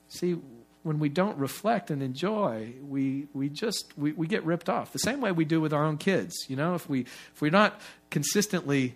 See, 0.09 0.37
when 0.83 0.99
we 0.99 1.09
don't 1.09 1.37
reflect 1.37 1.91
and 1.91 2.01
enjoy, 2.01 2.73
we, 2.81 3.27
we 3.33 3.49
just 3.49 3.91
we, 3.97 4.13
we 4.13 4.25
get 4.25 4.45
ripped 4.45 4.69
off. 4.69 4.93
The 4.93 4.99
same 4.99 5.19
way 5.19 5.33
we 5.33 5.43
do 5.43 5.59
with 5.59 5.73
our 5.73 5.83
own 5.83 5.97
kids. 5.97 6.33
You 6.47 6.55
know, 6.55 6.75
if 6.75 6.89
we 6.89 7.01
if 7.01 7.41
we're 7.41 7.51
not 7.51 7.81
consistently 8.09 8.95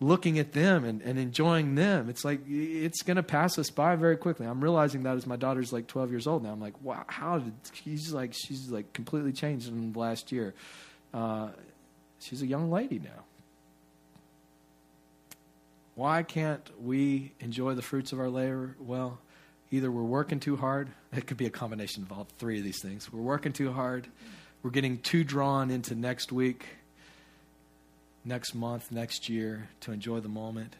looking 0.00 0.38
at 0.38 0.52
them 0.52 0.84
and, 0.84 1.00
and 1.02 1.18
enjoying 1.18 1.74
them. 1.74 2.08
It's 2.08 2.24
like 2.24 2.40
it's 2.48 3.02
going 3.02 3.16
to 3.16 3.22
pass 3.22 3.58
us 3.58 3.70
by 3.70 3.96
very 3.96 4.16
quickly. 4.16 4.46
I'm 4.46 4.62
realizing 4.62 5.02
that 5.04 5.16
as 5.16 5.26
my 5.26 5.36
daughter's 5.36 5.72
like 5.72 5.86
12 5.86 6.10
years 6.10 6.26
old 6.26 6.42
now. 6.42 6.52
I'm 6.52 6.60
like, 6.60 6.80
wow, 6.82 7.04
how 7.06 7.38
did 7.38 7.54
she's 7.72 8.12
like 8.12 8.34
she's 8.34 8.70
like 8.70 8.92
completely 8.92 9.32
changed 9.32 9.68
in 9.68 9.92
the 9.92 9.98
last 9.98 10.32
year. 10.32 10.54
Uh, 11.14 11.48
she's 12.20 12.42
a 12.42 12.46
young 12.46 12.70
lady 12.70 12.98
now. 12.98 13.24
Why 15.94 16.22
can't 16.22 16.70
we 16.82 17.32
enjoy 17.40 17.72
the 17.72 17.80
fruits 17.80 18.12
of 18.12 18.20
our 18.20 18.28
labor? 18.28 18.76
Well, 18.78 19.18
either 19.70 19.90
we're 19.90 20.02
working 20.02 20.40
too 20.40 20.56
hard. 20.56 20.90
It 21.12 21.26
could 21.26 21.38
be 21.38 21.46
a 21.46 21.50
combination 21.50 22.02
of 22.02 22.12
all 22.12 22.26
three 22.36 22.58
of 22.58 22.64
these 22.64 22.82
things. 22.82 23.10
We're 23.10 23.22
working 23.22 23.54
too 23.54 23.72
hard. 23.72 24.06
We're 24.62 24.70
getting 24.72 24.98
too 24.98 25.24
drawn 25.24 25.70
into 25.70 25.94
next 25.94 26.32
week 26.32 26.66
next 28.26 28.54
month, 28.54 28.90
next 28.90 29.28
year 29.28 29.68
to 29.80 29.92
enjoy 29.92 30.20
the 30.20 30.28
moment. 30.28 30.76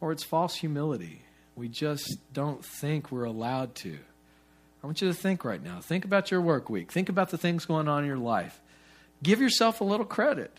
Or 0.00 0.12
it's 0.12 0.24
false 0.24 0.56
humility. 0.56 1.22
We 1.56 1.68
just 1.68 2.18
don't 2.32 2.64
think 2.64 3.12
we're 3.12 3.24
allowed 3.24 3.74
to. 3.76 3.98
I 4.82 4.86
want 4.86 5.00
you 5.00 5.08
to 5.08 5.14
think 5.14 5.44
right 5.44 5.62
now. 5.62 5.80
Think 5.80 6.04
about 6.04 6.30
your 6.30 6.40
work 6.40 6.70
week. 6.70 6.90
Think 6.90 7.08
about 7.08 7.30
the 7.30 7.38
things 7.38 7.66
going 7.66 7.86
on 7.86 8.02
in 8.02 8.08
your 8.08 8.18
life. 8.18 8.60
Give 9.22 9.40
yourself 9.40 9.80
a 9.80 9.84
little 9.84 10.06
credit. 10.06 10.56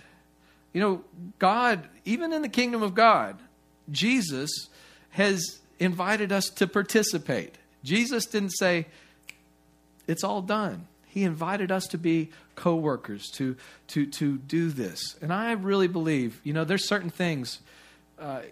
You 0.73 0.81
know, 0.81 1.03
God, 1.39 1.87
even 2.05 2.31
in 2.31 2.41
the 2.41 2.49
kingdom 2.49 2.83
of 2.83 2.93
God, 2.93 3.39
Jesus 3.89 4.69
has 5.09 5.59
invited 5.79 6.31
us 6.31 6.45
to 6.55 6.67
participate. 6.67 7.55
Jesus 7.83 8.25
didn't 8.25 8.51
say, 8.51 8.85
it's 10.07 10.23
all 10.23 10.41
done. 10.41 10.87
He 11.11 11.25
invited 11.25 11.73
us 11.73 11.87
to 11.87 11.97
be 11.97 12.29
co-workers 12.55 13.29
to 13.31 13.57
to 13.87 14.05
to 14.05 14.37
do 14.37 14.69
this. 14.69 15.17
And 15.21 15.33
I 15.33 15.51
really 15.51 15.89
believe, 15.89 16.39
you 16.45 16.53
know, 16.53 16.63
there's 16.63 16.87
certain 16.87 17.09
things. 17.09 17.59
Uh, 18.17 18.43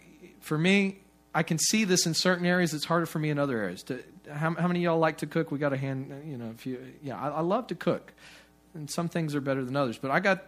for 0.41 0.58
me, 0.58 1.00
I 1.34 1.43
can 1.43 1.58
see 1.58 1.86
this 1.86 2.06
in 2.06 2.13
certain 2.13 2.45
areas. 2.45 2.74
It's 2.74 2.84
harder 2.84 3.06
for 3.06 3.17
me 3.17 3.30
in 3.30 3.39
other 3.39 3.58
areas. 3.58 3.82
To, 3.84 4.04
how, 4.30 4.54
how 4.56 4.67
many 4.67 4.80
of 4.80 4.84
y'all 4.84 5.00
like 5.00 5.19
to 5.19 5.26
cook? 5.26 5.52
We 5.52 5.58
got 5.58 5.72
a 5.72 5.78
hand. 5.78 6.12
You 6.28 6.38
know, 6.38 6.52
if 6.54 6.65
you, 6.65 6.80
yeah, 7.02 7.17
I, 7.17 7.30
I 7.30 7.41
love 7.41 7.67
to 7.67 7.76
cook, 7.76 8.12
and 8.74 8.91
some 8.91 9.08
things 9.08 9.36
are 9.36 9.41
better 9.41 9.63
than 9.63 9.78
others. 9.78 9.98
But 9.98 10.12
I 10.12 10.19
got 10.19 10.43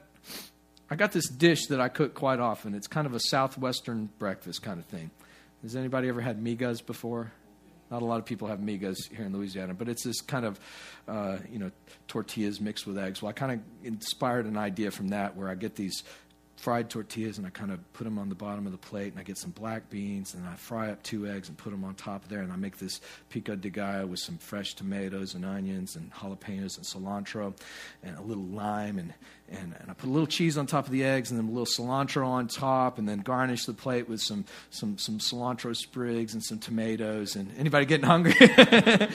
I 0.90 0.96
got 0.98 1.14
this 1.14 1.30
dish 1.30 1.68
that 1.68 1.80
I 1.80 1.88
cook 1.88 2.14
quite 2.14 2.42
often. 2.42 2.76
It's 2.76 2.88
kind 2.88 3.08
of 3.08 3.14
a 3.14 3.22
southwestern 3.22 4.10
breakfast 4.20 4.62
kind 4.62 4.80
of 4.80 4.86
thing. 4.88 5.12
Has 5.62 5.78
anybody 5.78 6.10
ever 6.10 6.20
had 6.20 6.44
migas 6.44 6.86
before? 6.86 7.32
Not 7.92 8.02
a 8.02 8.06
lot 8.06 8.20
of 8.20 8.26
people 8.26 8.48
have 8.48 8.60
migas 8.60 9.12
here 9.14 9.26
in 9.26 9.34
Louisiana, 9.34 9.74
but 9.74 9.90
it's 9.90 10.04
this 10.04 10.22
kind 10.22 10.46
of, 10.46 10.60
uh, 11.10 11.38
you 11.52 11.60
know, 11.60 11.72
tortillas 12.08 12.62
mixed 12.62 12.88
with 12.88 12.98
eggs. 12.98 13.22
Well, 13.22 13.30
I 13.30 13.34
kind 13.34 13.52
of 13.52 13.60
inspired 13.86 14.46
an 14.46 14.58
idea 14.58 14.92
from 14.92 15.10
that 15.10 15.36
where 15.36 15.50
I 15.50 15.56
get 15.56 15.76
these 15.76 16.04
fried 16.62 16.92
tortillas 16.92 17.40
and 17.40 17.48
I 17.48 17.50
kind 17.50 17.72
of 17.72 17.80
put 17.94 18.04
them 18.04 18.20
on 18.20 18.30
the 18.30 18.36
bottom 18.36 18.68
of 18.68 18.72
the 18.72 18.78
plate 18.78 19.12
and 19.12 19.20
I 19.20 19.24
get 19.24 19.40
some 19.40 19.50
black 19.50 19.90
beans 19.90 20.36
and 20.36 20.48
I 20.48 20.54
fry 20.54 20.92
up 20.92 21.02
two 21.02 21.26
eggs 21.26 21.50
and 21.50 21.58
put 21.58 21.72
them 21.72 21.84
on 21.84 21.96
top 21.96 22.24
of 22.24 22.30
there 22.30 22.42
and 22.42 22.54
I 22.54 22.56
make 22.56 22.78
this 22.78 23.02
pico 23.32 23.56
de 23.56 23.72
gallo 23.72 24.06
with 24.06 24.20
some 24.20 24.38
fresh 24.38 24.76
tomatoes 24.76 25.34
and 25.34 25.44
onions 25.44 25.96
and 25.96 26.14
jalapenos 26.14 26.78
and 26.78 26.86
cilantro 26.86 27.56
and 28.04 28.16
a 28.16 28.22
little 28.22 28.44
lime 28.44 29.00
and, 29.00 29.12
and, 29.50 29.76
and 29.80 29.90
I 29.90 29.94
put 29.96 30.08
a 30.08 30.12
little 30.12 30.28
cheese 30.28 30.56
on 30.56 30.68
top 30.68 30.86
of 30.86 30.92
the 30.92 31.04
eggs 31.04 31.32
and 31.32 31.40
then 31.40 31.48
a 31.48 31.52
little 31.52 31.66
cilantro 31.66 32.28
on 32.28 32.48
top 32.48 33.00
and 33.00 33.10
then 33.10 33.22
garnish 33.22 33.66
the 33.66 33.74
plate 33.74 34.08
with 34.08 34.22
some, 34.22 34.46
some, 34.70 35.00
some 35.00 35.18
cilantro 35.18 35.76
sprigs 35.76 36.36
and 36.36 36.44
some 36.44 36.60
tomatoes 36.60 37.36
and 37.36 37.52
anybody 37.58 37.88
getting 37.88 38.06
hungry? 38.06 38.36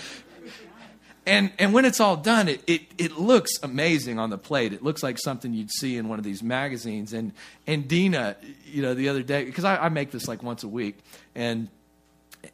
and 1.26 1.52
and 1.58 1.72
when 1.72 1.84
it's 1.84 1.98
all 1.98 2.16
done, 2.16 2.48
it, 2.48 2.62
it 2.66 2.82
it 2.96 3.18
looks 3.18 3.52
amazing 3.62 4.18
on 4.18 4.30
the 4.30 4.38
plate. 4.38 4.72
It 4.72 4.82
looks 4.82 5.02
like 5.02 5.18
something 5.18 5.52
you'd 5.52 5.72
see 5.72 5.96
in 5.96 6.08
one 6.08 6.18
of 6.18 6.24
these 6.24 6.42
magazines. 6.42 7.12
And 7.12 7.32
and 7.66 7.88
Dina, 7.88 8.36
you 8.64 8.82
know, 8.82 8.94
the 8.94 9.08
other 9.08 9.22
day 9.22 9.44
because 9.44 9.64
I, 9.64 9.76
I, 9.76 9.88
make 9.88 10.12
this 10.12 10.28
like 10.28 10.42
once 10.42 10.62
a 10.62 10.68
week, 10.68 10.98
and, 11.34 11.68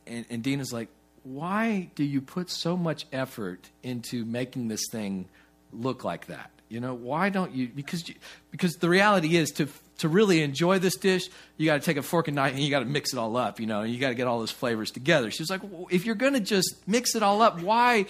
and 0.06 0.24
and 0.30 0.42
Dina's 0.42 0.72
like, 0.72 0.88
why 1.22 1.90
do 1.94 2.02
you 2.02 2.22
put 2.22 2.48
so 2.48 2.76
much 2.76 3.06
effort 3.12 3.68
into 3.82 4.24
making 4.24 4.68
this 4.68 4.86
thing 4.90 5.28
look 5.72 6.02
like 6.02 6.26
that? 6.26 6.50
You 6.70 6.80
know, 6.80 6.94
why 6.94 7.28
don't 7.28 7.52
you? 7.52 7.68
Because 7.68 8.08
you, 8.08 8.14
because 8.50 8.72
the 8.76 8.88
reality 8.88 9.36
is 9.36 9.50
to 9.52 9.68
to 9.98 10.08
really 10.08 10.42
enjoy 10.42 10.78
this 10.78 10.96
dish, 10.96 11.28
you 11.56 11.66
got 11.66 11.74
to 11.74 11.84
take 11.84 11.96
a 11.96 12.02
fork 12.02 12.26
and 12.26 12.34
knife 12.34 12.54
and 12.54 12.60
you 12.60 12.70
got 12.70 12.80
to 12.80 12.84
mix 12.84 13.12
it 13.12 13.18
all 13.18 13.36
up. 13.36 13.60
You 13.60 13.66
know, 13.66 13.82
you 13.82 14.00
got 14.00 14.08
to 14.08 14.14
get 14.14 14.26
all 14.26 14.40
those 14.40 14.50
flavors 14.50 14.90
together. 14.90 15.30
She's 15.30 15.48
like, 15.48 15.62
well, 15.62 15.86
if 15.90 16.04
you're 16.04 16.16
going 16.16 16.32
to 16.32 16.40
just 16.40 16.76
mix 16.88 17.14
it 17.14 17.22
all 17.22 17.40
up, 17.40 17.60
why 17.60 18.06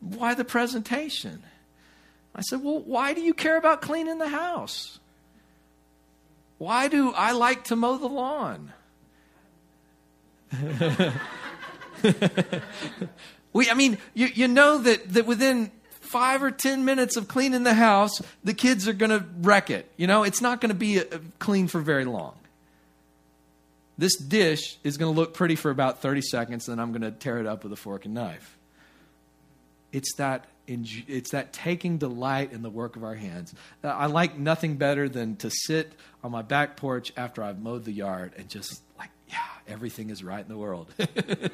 why 0.00 0.34
the 0.34 0.44
presentation? 0.44 1.42
I 2.34 2.42
said, 2.42 2.62
Well, 2.62 2.80
why 2.80 3.14
do 3.14 3.20
you 3.20 3.34
care 3.34 3.56
about 3.56 3.82
cleaning 3.82 4.18
the 4.18 4.28
house? 4.28 4.98
Why 6.58 6.88
do 6.88 7.12
I 7.12 7.32
like 7.32 7.64
to 7.64 7.76
mow 7.76 7.96
the 7.96 8.08
lawn? 8.08 8.72
we, 13.52 13.70
I 13.70 13.74
mean, 13.74 13.98
you, 14.14 14.26
you 14.26 14.48
know 14.48 14.78
that, 14.78 15.12
that 15.14 15.26
within 15.26 15.70
five 16.00 16.42
or 16.42 16.50
ten 16.50 16.84
minutes 16.84 17.16
of 17.16 17.28
cleaning 17.28 17.62
the 17.62 17.74
house, 17.74 18.20
the 18.44 18.52
kids 18.52 18.88
are 18.88 18.92
going 18.92 19.10
to 19.10 19.24
wreck 19.40 19.70
it. 19.70 19.90
You 19.96 20.06
know, 20.06 20.22
it's 20.22 20.40
not 20.40 20.60
going 20.60 20.70
to 20.70 20.74
be 20.74 20.98
a, 20.98 21.04
uh, 21.04 21.16
a 21.16 21.20
clean 21.38 21.68
for 21.68 21.80
very 21.80 22.04
long. 22.04 22.34
This 23.96 24.16
dish 24.16 24.76
is 24.82 24.96
going 24.96 25.14
to 25.14 25.18
look 25.18 25.34
pretty 25.34 25.56
for 25.56 25.70
about 25.70 26.02
30 26.02 26.22
seconds, 26.22 26.66
then 26.66 26.78
I'm 26.78 26.90
going 26.90 27.02
to 27.02 27.10
tear 27.10 27.38
it 27.38 27.46
up 27.46 27.64
with 27.64 27.72
a 27.72 27.76
fork 27.76 28.06
and 28.06 28.14
knife. 28.14 28.56
It's 29.92 30.14
that 30.16 30.46
it's 30.66 31.30
that 31.30 31.52
taking 31.52 31.98
delight 31.98 32.52
in 32.52 32.62
the 32.62 32.70
work 32.70 32.94
of 32.94 33.02
our 33.02 33.16
hands. 33.16 33.52
I 33.82 34.06
like 34.06 34.38
nothing 34.38 34.76
better 34.76 35.08
than 35.08 35.36
to 35.36 35.50
sit 35.50 35.92
on 36.22 36.30
my 36.30 36.42
back 36.42 36.76
porch 36.76 37.12
after 37.16 37.42
I've 37.42 37.60
mowed 37.60 37.84
the 37.84 37.92
yard 37.92 38.34
and 38.36 38.48
just 38.48 38.80
like, 38.96 39.10
yeah, 39.28 39.38
everything 39.66 40.10
is 40.10 40.22
right 40.22 40.40
in 40.40 40.48
the 40.48 40.56
world. 40.56 40.92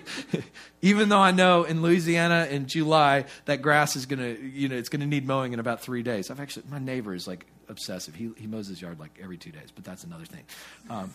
Even 0.82 1.08
though 1.08 1.20
I 1.20 1.30
know 1.30 1.64
in 1.64 1.80
Louisiana 1.80 2.48
in 2.50 2.66
July 2.66 3.24
that 3.46 3.62
grass 3.62 3.96
is 3.96 4.04
gonna, 4.04 4.28
you 4.28 4.68
know, 4.68 4.76
it's 4.76 4.90
gonna 4.90 5.06
need 5.06 5.26
mowing 5.26 5.54
in 5.54 5.60
about 5.60 5.80
three 5.80 6.02
days. 6.02 6.30
I've 6.30 6.40
actually, 6.40 6.66
my 6.70 6.78
neighbor 6.78 7.14
is 7.14 7.26
like 7.26 7.46
obsessive. 7.68 8.14
He 8.14 8.30
he 8.36 8.46
mows 8.46 8.68
his 8.68 8.82
yard 8.82 9.00
like 9.00 9.18
every 9.22 9.38
two 9.38 9.50
days, 9.50 9.70
but 9.74 9.84
that's 9.84 10.04
another 10.04 10.26
thing. 10.26 10.44
Um, 10.90 11.12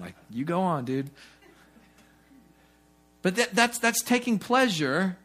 like, 0.00 0.14
you 0.30 0.44
go 0.44 0.62
on, 0.62 0.86
dude. 0.86 1.10
But 3.20 3.36
that, 3.36 3.54
that's 3.54 3.78
that's 3.78 4.02
taking 4.02 4.38
pleasure 4.38 5.16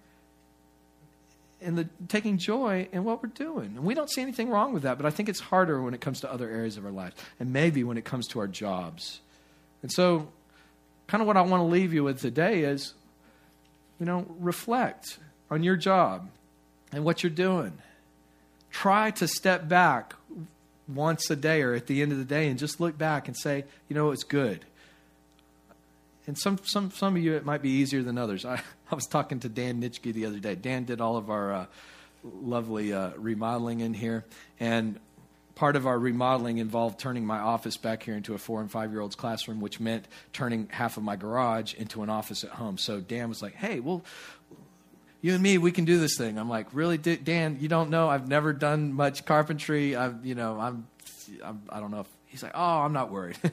and 1.61 1.77
the 1.77 1.89
taking 2.07 2.37
joy 2.37 2.87
in 2.91 3.03
what 3.03 3.21
we're 3.21 3.29
doing. 3.29 3.73
And 3.75 3.83
we 3.83 3.93
don't 3.93 4.09
see 4.09 4.21
anything 4.21 4.49
wrong 4.49 4.73
with 4.73 4.83
that, 4.83 4.97
but 4.97 5.05
I 5.05 5.09
think 5.09 5.29
it's 5.29 5.39
harder 5.39 5.81
when 5.81 5.93
it 5.93 6.01
comes 6.01 6.21
to 6.21 6.31
other 6.31 6.49
areas 6.49 6.77
of 6.77 6.85
our 6.85 6.91
lives, 6.91 7.15
and 7.39 7.51
maybe 7.51 7.83
when 7.83 7.97
it 7.97 8.05
comes 8.05 8.27
to 8.27 8.39
our 8.39 8.47
jobs. 8.47 9.19
And 9.81 9.91
so, 9.91 10.29
kind 11.07 11.21
of 11.21 11.27
what 11.27 11.37
I 11.37 11.41
want 11.41 11.61
to 11.61 11.65
leave 11.65 11.93
you 11.93 12.03
with 12.03 12.21
today 12.21 12.61
is, 12.61 12.93
you 13.99 14.05
know, 14.05 14.25
reflect 14.39 15.17
on 15.49 15.63
your 15.63 15.75
job 15.75 16.29
and 16.91 17.03
what 17.03 17.23
you're 17.23 17.29
doing. 17.29 17.73
Try 18.71 19.11
to 19.11 19.27
step 19.27 19.67
back 19.67 20.13
once 20.87 21.29
a 21.29 21.35
day 21.35 21.61
or 21.61 21.73
at 21.73 21.87
the 21.87 22.01
end 22.01 22.11
of 22.11 22.17
the 22.17 22.25
day 22.25 22.47
and 22.49 22.57
just 22.57 22.79
look 22.79 22.97
back 22.97 23.27
and 23.27 23.35
say, 23.37 23.65
you 23.87 23.95
know, 23.95 24.11
it's 24.11 24.23
good. 24.23 24.65
And 26.29 26.37
some, 26.37 26.59
some, 26.61 26.91
some 26.91 27.15
of 27.15 27.23
you, 27.23 27.33
it 27.33 27.43
might 27.43 27.63
be 27.63 27.71
easier 27.71 28.03
than 28.03 28.19
others. 28.19 28.45
I, 28.45 28.61
I 28.91 28.95
was 28.95 29.07
talking 29.07 29.39
to 29.39 29.49
Dan 29.49 29.81
Nitschke 29.81 30.13
the 30.13 30.27
other 30.27 30.37
day. 30.37 30.53
Dan 30.53 30.83
did 30.83 31.01
all 31.01 31.17
of 31.17 31.31
our 31.31 31.51
uh, 31.51 31.65
lovely 32.23 32.93
uh, 32.93 33.09
remodeling 33.17 33.79
in 33.79 33.95
here. 33.95 34.25
And 34.59 34.99
part 35.55 35.75
of 35.75 35.87
our 35.87 35.97
remodeling 35.97 36.59
involved 36.59 36.99
turning 36.99 37.25
my 37.25 37.39
office 37.39 37.77
back 37.77 38.03
here 38.03 38.13
into 38.13 38.35
a 38.35 38.37
four 38.37 38.61
and 38.61 38.69
five 38.69 38.91
year 38.91 39.01
old's 39.01 39.15
classroom, 39.15 39.59
which 39.59 39.79
meant 39.79 40.07
turning 40.31 40.67
half 40.69 40.97
of 40.97 41.03
my 41.03 41.15
garage 41.15 41.73
into 41.73 42.03
an 42.03 42.11
office 42.11 42.43
at 42.43 42.51
home. 42.51 42.77
So 42.77 43.01
Dan 43.01 43.27
was 43.27 43.41
like, 43.41 43.55
hey, 43.55 43.79
well, 43.79 44.03
you 45.21 45.33
and 45.33 45.41
me, 45.41 45.57
we 45.57 45.71
can 45.71 45.85
do 45.85 45.99
this 45.99 46.15
thing. 46.15 46.37
I'm 46.37 46.47
like, 46.47 46.67
really, 46.73 46.99
Dan? 46.99 47.57
You 47.59 47.69
don't 47.69 47.89
know? 47.89 48.07
I've 48.07 48.27
never 48.27 48.53
done 48.53 48.93
much 48.93 49.25
carpentry. 49.25 49.95
I've, 49.95 50.23
you 50.23 50.35
know, 50.35 50.59
I'm, 50.59 50.87
I'm 51.43 51.63
I 51.69 51.79
don't 51.79 51.89
know. 51.89 52.01
If, 52.01 52.07
he's 52.27 52.43
like, 52.43 52.53
oh, 52.53 52.81
I'm 52.81 52.93
not 52.93 53.11
worried. 53.11 53.39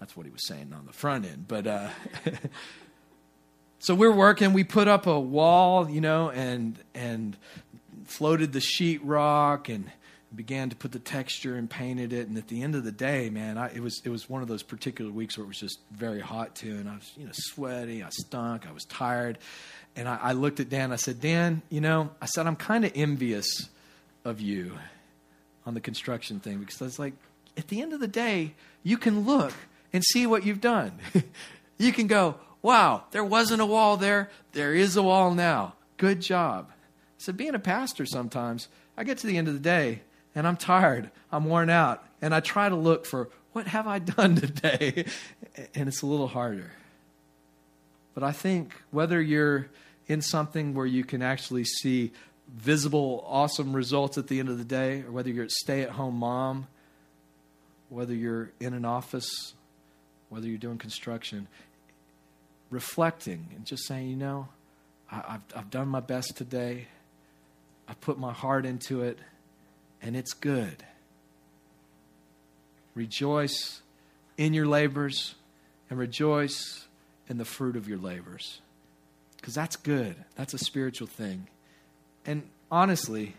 That's 0.00 0.16
what 0.16 0.26
he 0.26 0.32
was 0.32 0.46
saying 0.46 0.72
on 0.76 0.86
the 0.86 0.92
front 0.92 1.24
end. 1.24 1.46
But 1.48 1.66
uh, 1.66 1.88
so 3.78 3.94
we're 3.94 4.14
working. 4.14 4.52
We 4.52 4.64
put 4.64 4.88
up 4.88 5.06
a 5.06 5.18
wall, 5.18 5.88
you 5.88 6.00
know, 6.00 6.30
and 6.30 6.78
and 6.94 7.36
floated 8.04 8.52
the 8.52 8.60
sheetrock 8.60 9.74
and 9.74 9.90
began 10.34 10.68
to 10.70 10.76
put 10.76 10.92
the 10.92 10.98
texture 10.98 11.56
and 11.56 11.68
painted 11.68 12.12
it. 12.12 12.28
And 12.28 12.36
at 12.36 12.48
the 12.48 12.62
end 12.62 12.74
of 12.74 12.84
the 12.84 12.92
day, 12.92 13.30
man, 13.30 13.56
I, 13.56 13.72
it 13.72 13.80
was 13.80 14.00
it 14.04 14.10
was 14.10 14.28
one 14.28 14.42
of 14.42 14.48
those 14.48 14.62
particular 14.62 15.10
weeks 15.10 15.38
where 15.38 15.44
it 15.44 15.48
was 15.48 15.58
just 15.58 15.78
very 15.90 16.20
hot 16.20 16.54
too, 16.54 16.76
and 16.76 16.88
I 16.88 16.94
was 16.94 17.12
you 17.16 17.24
know 17.24 17.32
sweaty, 17.34 18.02
I 18.02 18.08
stunk, 18.10 18.66
I 18.68 18.72
was 18.72 18.84
tired, 18.84 19.38
and 19.94 20.08
I, 20.08 20.18
I 20.20 20.32
looked 20.32 20.60
at 20.60 20.68
Dan. 20.68 20.92
I 20.92 20.96
said, 20.96 21.20
Dan, 21.20 21.62
you 21.70 21.80
know, 21.80 22.10
I 22.20 22.26
said 22.26 22.46
I'm 22.46 22.56
kind 22.56 22.84
of 22.84 22.92
envious 22.94 23.68
of 24.24 24.40
you 24.40 24.76
on 25.64 25.74
the 25.74 25.80
construction 25.80 26.40
thing 26.40 26.58
because 26.58 26.80
I 26.80 26.84
was 26.84 26.98
like, 26.98 27.14
at 27.56 27.68
the 27.68 27.80
end 27.80 27.92
of 27.92 28.00
the 28.00 28.08
day, 28.08 28.54
you 28.82 28.98
can 28.98 29.20
look 29.20 29.52
and 29.96 30.04
see 30.04 30.26
what 30.26 30.44
you've 30.44 30.60
done. 30.60 30.92
you 31.78 31.90
can 31.90 32.06
go, 32.06 32.36
wow, 32.60 33.04
there 33.12 33.24
wasn't 33.24 33.62
a 33.62 33.66
wall 33.66 33.96
there. 33.96 34.28
There 34.52 34.74
is 34.74 34.94
a 34.94 35.02
wall 35.02 35.32
now. 35.32 35.74
Good 35.96 36.20
job. 36.20 36.70
So, 37.16 37.32
being 37.32 37.54
a 37.54 37.58
pastor 37.58 38.04
sometimes, 38.04 38.68
I 38.94 39.04
get 39.04 39.16
to 39.18 39.26
the 39.26 39.38
end 39.38 39.48
of 39.48 39.54
the 39.54 39.60
day 39.60 40.02
and 40.34 40.46
I'm 40.46 40.58
tired, 40.58 41.10
I'm 41.32 41.46
worn 41.46 41.70
out, 41.70 42.04
and 42.20 42.34
I 42.34 42.40
try 42.40 42.68
to 42.68 42.76
look 42.76 43.06
for 43.06 43.30
what 43.52 43.66
have 43.68 43.86
I 43.86 43.98
done 44.18 44.36
today? 44.36 45.06
and 45.74 45.88
it's 45.88 46.02
a 46.02 46.06
little 46.06 46.28
harder. 46.28 46.70
But 48.12 48.22
I 48.22 48.32
think 48.32 48.74
whether 48.90 49.20
you're 49.20 49.70
in 50.08 50.20
something 50.20 50.74
where 50.74 50.84
you 50.84 51.04
can 51.04 51.22
actually 51.22 51.64
see 51.64 52.12
visible, 52.54 53.24
awesome 53.26 53.74
results 53.74 54.18
at 54.18 54.28
the 54.28 54.40
end 54.40 54.50
of 54.50 54.58
the 54.58 54.64
day, 54.64 55.00
or 55.00 55.10
whether 55.10 55.30
you're 55.30 55.46
a 55.46 55.50
stay 55.50 55.80
at 55.80 55.90
home 55.90 56.16
mom, 56.16 56.66
whether 57.88 58.14
you're 58.14 58.50
in 58.60 58.74
an 58.74 58.84
office 58.84 59.54
whether 60.28 60.46
you're 60.46 60.58
doing 60.58 60.78
construction, 60.78 61.48
reflecting 62.70 63.48
and 63.54 63.64
just 63.64 63.86
saying, 63.86 64.08
you 64.08 64.16
know, 64.16 64.48
I, 65.10 65.16
have 65.16 65.42
I've 65.54 65.70
done 65.70 65.88
my 65.88 66.00
best 66.00 66.36
today. 66.36 66.88
I 67.88 67.94
put 67.94 68.18
my 68.18 68.32
heart 68.32 68.66
into 68.66 69.02
it, 69.02 69.18
and 70.02 70.16
it's 70.16 70.32
good. 70.32 70.84
Rejoice 72.94 73.82
in 74.36 74.54
your 74.54 74.66
labors 74.66 75.34
and 75.88 75.98
rejoice 75.98 76.86
in 77.28 77.38
the 77.38 77.44
fruit 77.44 77.76
of 77.76 77.88
your 77.88 77.98
labors. 77.98 78.60
Because 79.36 79.54
that's 79.54 79.76
good. 79.76 80.16
That's 80.34 80.54
a 80.54 80.58
spiritual 80.58 81.06
thing. 81.06 81.46
And 82.24 82.42
honestly, 82.70 83.34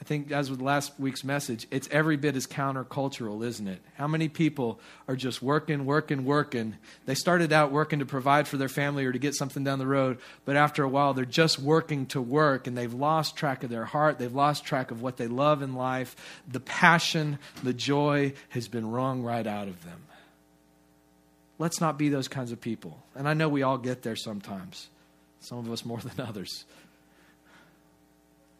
I 0.00 0.04
think, 0.04 0.30
as 0.30 0.48
with 0.48 0.60
last 0.60 0.92
week's 0.98 1.24
message, 1.24 1.66
it's 1.72 1.88
every 1.90 2.16
bit 2.16 2.36
as 2.36 2.46
countercultural, 2.46 3.44
isn't 3.44 3.66
it? 3.66 3.80
How 3.94 4.06
many 4.06 4.28
people 4.28 4.78
are 5.08 5.16
just 5.16 5.42
working, 5.42 5.86
working, 5.86 6.24
working? 6.24 6.76
They 7.06 7.16
started 7.16 7.52
out 7.52 7.72
working 7.72 7.98
to 7.98 8.06
provide 8.06 8.46
for 8.46 8.56
their 8.56 8.68
family 8.68 9.04
or 9.06 9.12
to 9.12 9.18
get 9.18 9.34
something 9.34 9.64
down 9.64 9.80
the 9.80 9.88
road, 9.88 10.18
but 10.44 10.54
after 10.56 10.84
a 10.84 10.88
while, 10.88 11.14
they're 11.14 11.24
just 11.24 11.58
working 11.58 12.06
to 12.06 12.20
work 12.20 12.68
and 12.68 12.78
they've 12.78 12.94
lost 12.94 13.34
track 13.34 13.64
of 13.64 13.70
their 13.70 13.84
heart. 13.84 14.18
They've 14.18 14.32
lost 14.32 14.64
track 14.64 14.92
of 14.92 15.02
what 15.02 15.16
they 15.16 15.26
love 15.26 15.62
in 15.62 15.74
life. 15.74 16.14
The 16.46 16.60
passion, 16.60 17.40
the 17.64 17.74
joy 17.74 18.34
has 18.50 18.68
been 18.68 18.88
wrung 18.88 19.24
right 19.24 19.46
out 19.46 19.66
of 19.66 19.84
them. 19.84 20.04
Let's 21.58 21.80
not 21.80 21.98
be 21.98 22.08
those 22.08 22.28
kinds 22.28 22.52
of 22.52 22.60
people. 22.60 23.02
And 23.16 23.28
I 23.28 23.34
know 23.34 23.48
we 23.48 23.64
all 23.64 23.78
get 23.78 24.02
there 24.02 24.14
sometimes, 24.14 24.88
some 25.40 25.58
of 25.58 25.68
us 25.72 25.84
more 25.84 25.98
than 25.98 26.24
others 26.24 26.64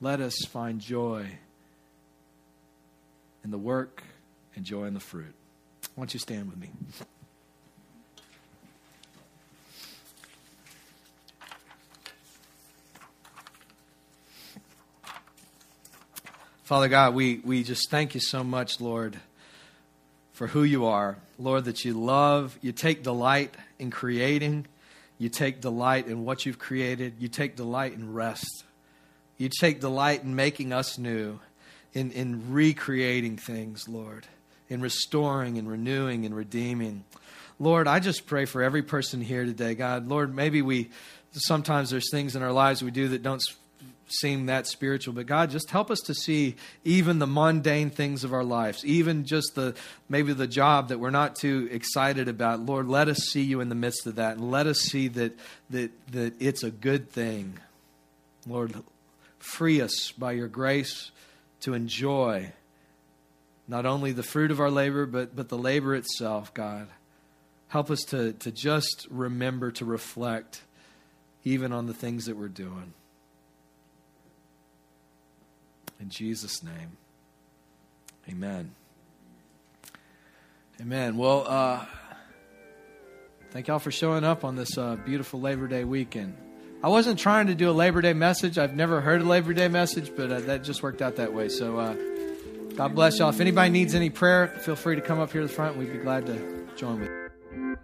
let 0.00 0.20
us 0.20 0.36
find 0.48 0.80
joy 0.80 1.26
in 3.42 3.50
the 3.50 3.58
work 3.58 4.02
and 4.54 4.64
joy 4.64 4.84
in 4.84 4.94
the 4.94 5.00
fruit. 5.00 5.34
Why 5.94 6.02
don't 6.02 6.14
you 6.14 6.20
stand 6.20 6.48
with 6.48 6.58
me? 6.58 6.70
Father 16.62 16.88
God, 16.88 17.14
we, 17.14 17.40
we 17.44 17.62
just 17.62 17.90
thank 17.90 18.14
you 18.14 18.20
so 18.20 18.44
much, 18.44 18.78
Lord, 18.78 19.18
for 20.32 20.48
who 20.48 20.64
you 20.64 20.84
are. 20.84 21.16
Lord, 21.38 21.64
that 21.64 21.82
you 21.86 21.94
love, 21.94 22.58
you 22.60 22.72
take 22.72 23.02
delight 23.02 23.54
in 23.78 23.90
creating, 23.90 24.66
you 25.16 25.30
take 25.30 25.62
delight 25.62 26.08
in 26.08 26.26
what 26.26 26.44
you've 26.44 26.58
created, 26.58 27.14
you 27.18 27.28
take 27.28 27.56
delight 27.56 27.94
in 27.94 28.12
rest. 28.12 28.64
You 29.38 29.48
take 29.48 29.80
delight 29.80 30.24
in 30.24 30.34
making 30.34 30.72
us 30.72 30.98
new, 30.98 31.38
in, 31.94 32.10
in 32.10 32.52
recreating 32.52 33.36
things, 33.36 33.88
Lord, 33.88 34.26
in 34.68 34.80
restoring 34.80 35.58
and 35.58 35.70
renewing 35.70 36.26
and 36.26 36.36
redeeming. 36.36 37.04
Lord, 37.60 37.88
I 37.88 38.00
just 38.00 38.26
pray 38.26 38.44
for 38.44 38.62
every 38.62 38.82
person 38.82 39.20
here 39.20 39.44
today, 39.44 39.74
God. 39.74 40.08
Lord, 40.08 40.34
maybe 40.34 40.60
we 40.60 40.90
sometimes 41.32 41.90
there's 41.90 42.10
things 42.10 42.34
in 42.36 42.42
our 42.42 42.52
lives 42.52 42.82
we 42.82 42.90
do 42.90 43.08
that 43.08 43.22
don't 43.22 43.42
seem 44.08 44.46
that 44.46 44.66
spiritual, 44.66 45.14
but 45.14 45.26
God, 45.26 45.50
just 45.50 45.70
help 45.70 45.90
us 45.90 46.00
to 46.06 46.14
see 46.14 46.56
even 46.84 47.18
the 47.18 47.26
mundane 47.26 47.90
things 47.90 48.24
of 48.24 48.32
our 48.32 48.44
lives, 48.44 48.84
even 48.84 49.24
just 49.24 49.54
the 49.54 49.74
maybe 50.08 50.32
the 50.32 50.46
job 50.46 50.88
that 50.88 50.98
we're 50.98 51.10
not 51.10 51.36
too 51.36 51.68
excited 51.70 52.28
about. 52.28 52.60
Lord, 52.60 52.88
let 52.88 53.08
us 53.08 53.18
see 53.18 53.42
you 53.42 53.60
in 53.60 53.68
the 53.68 53.74
midst 53.74 54.06
of 54.06 54.16
that, 54.16 54.36
and 54.36 54.50
let 54.50 54.66
us 54.66 54.80
see 54.80 55.08
that 55.08 55.38
that 55.70 55.90
that 56.12 56.40
it's 56.40 56.62
a 56.62 56.70
good 56.70 57.10
thing. 57.10 57.58
Lord, 58.46 58.74
Free 59.38 59.80
us 59.80 60.12
by 60.12 60.32
your 60.32 60.48
grace 60.48 61.10
to 61.60 61.74
enjoy 61.74 62.52
not 63.66 63.86
only 63.86 64.12
the 64.12 64.22
fruit 64.22 64.50
of 64.50 64.60
our 64.60 64.70
labor, 64.70 65.06
but, 65.06 65.36
but 65.36 65.48
the 65.48 65.58
labor 65.58 65.94
itself, 65.94 66.52
God. 66.54 66.88
Help 67.68 67.90
us 67.90 68.00
to, 68.08 68.32
to 68.34 68.50
just 68.50 69.06
remember 69.10 69.70
to 69.72 69.84
reflect 69.84 70.62
even 71.44 71.72
on 71.72 71.86
the 71.86 71.94
things 71.94 72.24
that 72.26 72.36
we're 72.36 72.48
doing. 72.48 72.94
In 76.00 76.08
Jesus' 76.08 76.62
name, 76.62 76.96
amen. 78.28 78.72
Amen. 80.80 81.16
Well, 81.16 81.44
uh, 81.46 81.84
Thank 83.50 83.68
y'all 83.68 83.78
for 83.78 83.90
showing 83.90 84.24
up 84.24 84.44
on 84.44 84.56
this 84.56 84.76
uh, 84.76 84.96
beautiful 84.96 85.40
Labor 85.40 85.68
Day 85.68 85.82
weekend. 85.82 86.36
I 86.80 86.88
wasn't 86.88 87.18
trying 87.18 87.48
to 87.48 87.56
do 87.56 87.70
a 87.70 87.72
Labor 87.72 88.00
Day 88.00 88.12
message. 88.12 88.56
I've 88.56 88.76
never 88.76 89.00
heard 89.00 89.20
a 89.20 89.24
Labor 89.24 89.52
Day 89.52 89.66
message, 89.66 90.12
but 90.16 90.30
uh, 90.30 90.40
that 90.40 90.62
just 90.62 90.80
worked 90.80 91.02
out 91.02 91.16
that 91.16 91.34
way. 91.34 91.48
So, 91.48 91.76
uh, 91.76 91.94
God 92.76 92.94
bless 92.94 93.18
y'all. 93.18 93.30
If 93.30 93.40
anybody 93.40 93.70
needs 93.70 93.96
any 93.96 94.10
prayer, 94.10 94.46
feel 94.46 94.76
free 94.76 94.94
to 94.94 95.00
come 95.02 95.18
up 95.18 95.32
here 95.32 95.40
to 95.40 95.48
the 95.48 95.52
front. 95.52 95.76
We'd 95.76 95.92
be 95.92 95.98
glad 95.98 96.26
to 96.26 96.68
join 96.76 97.00
with 97.00 97.08
you. 97.08 97.78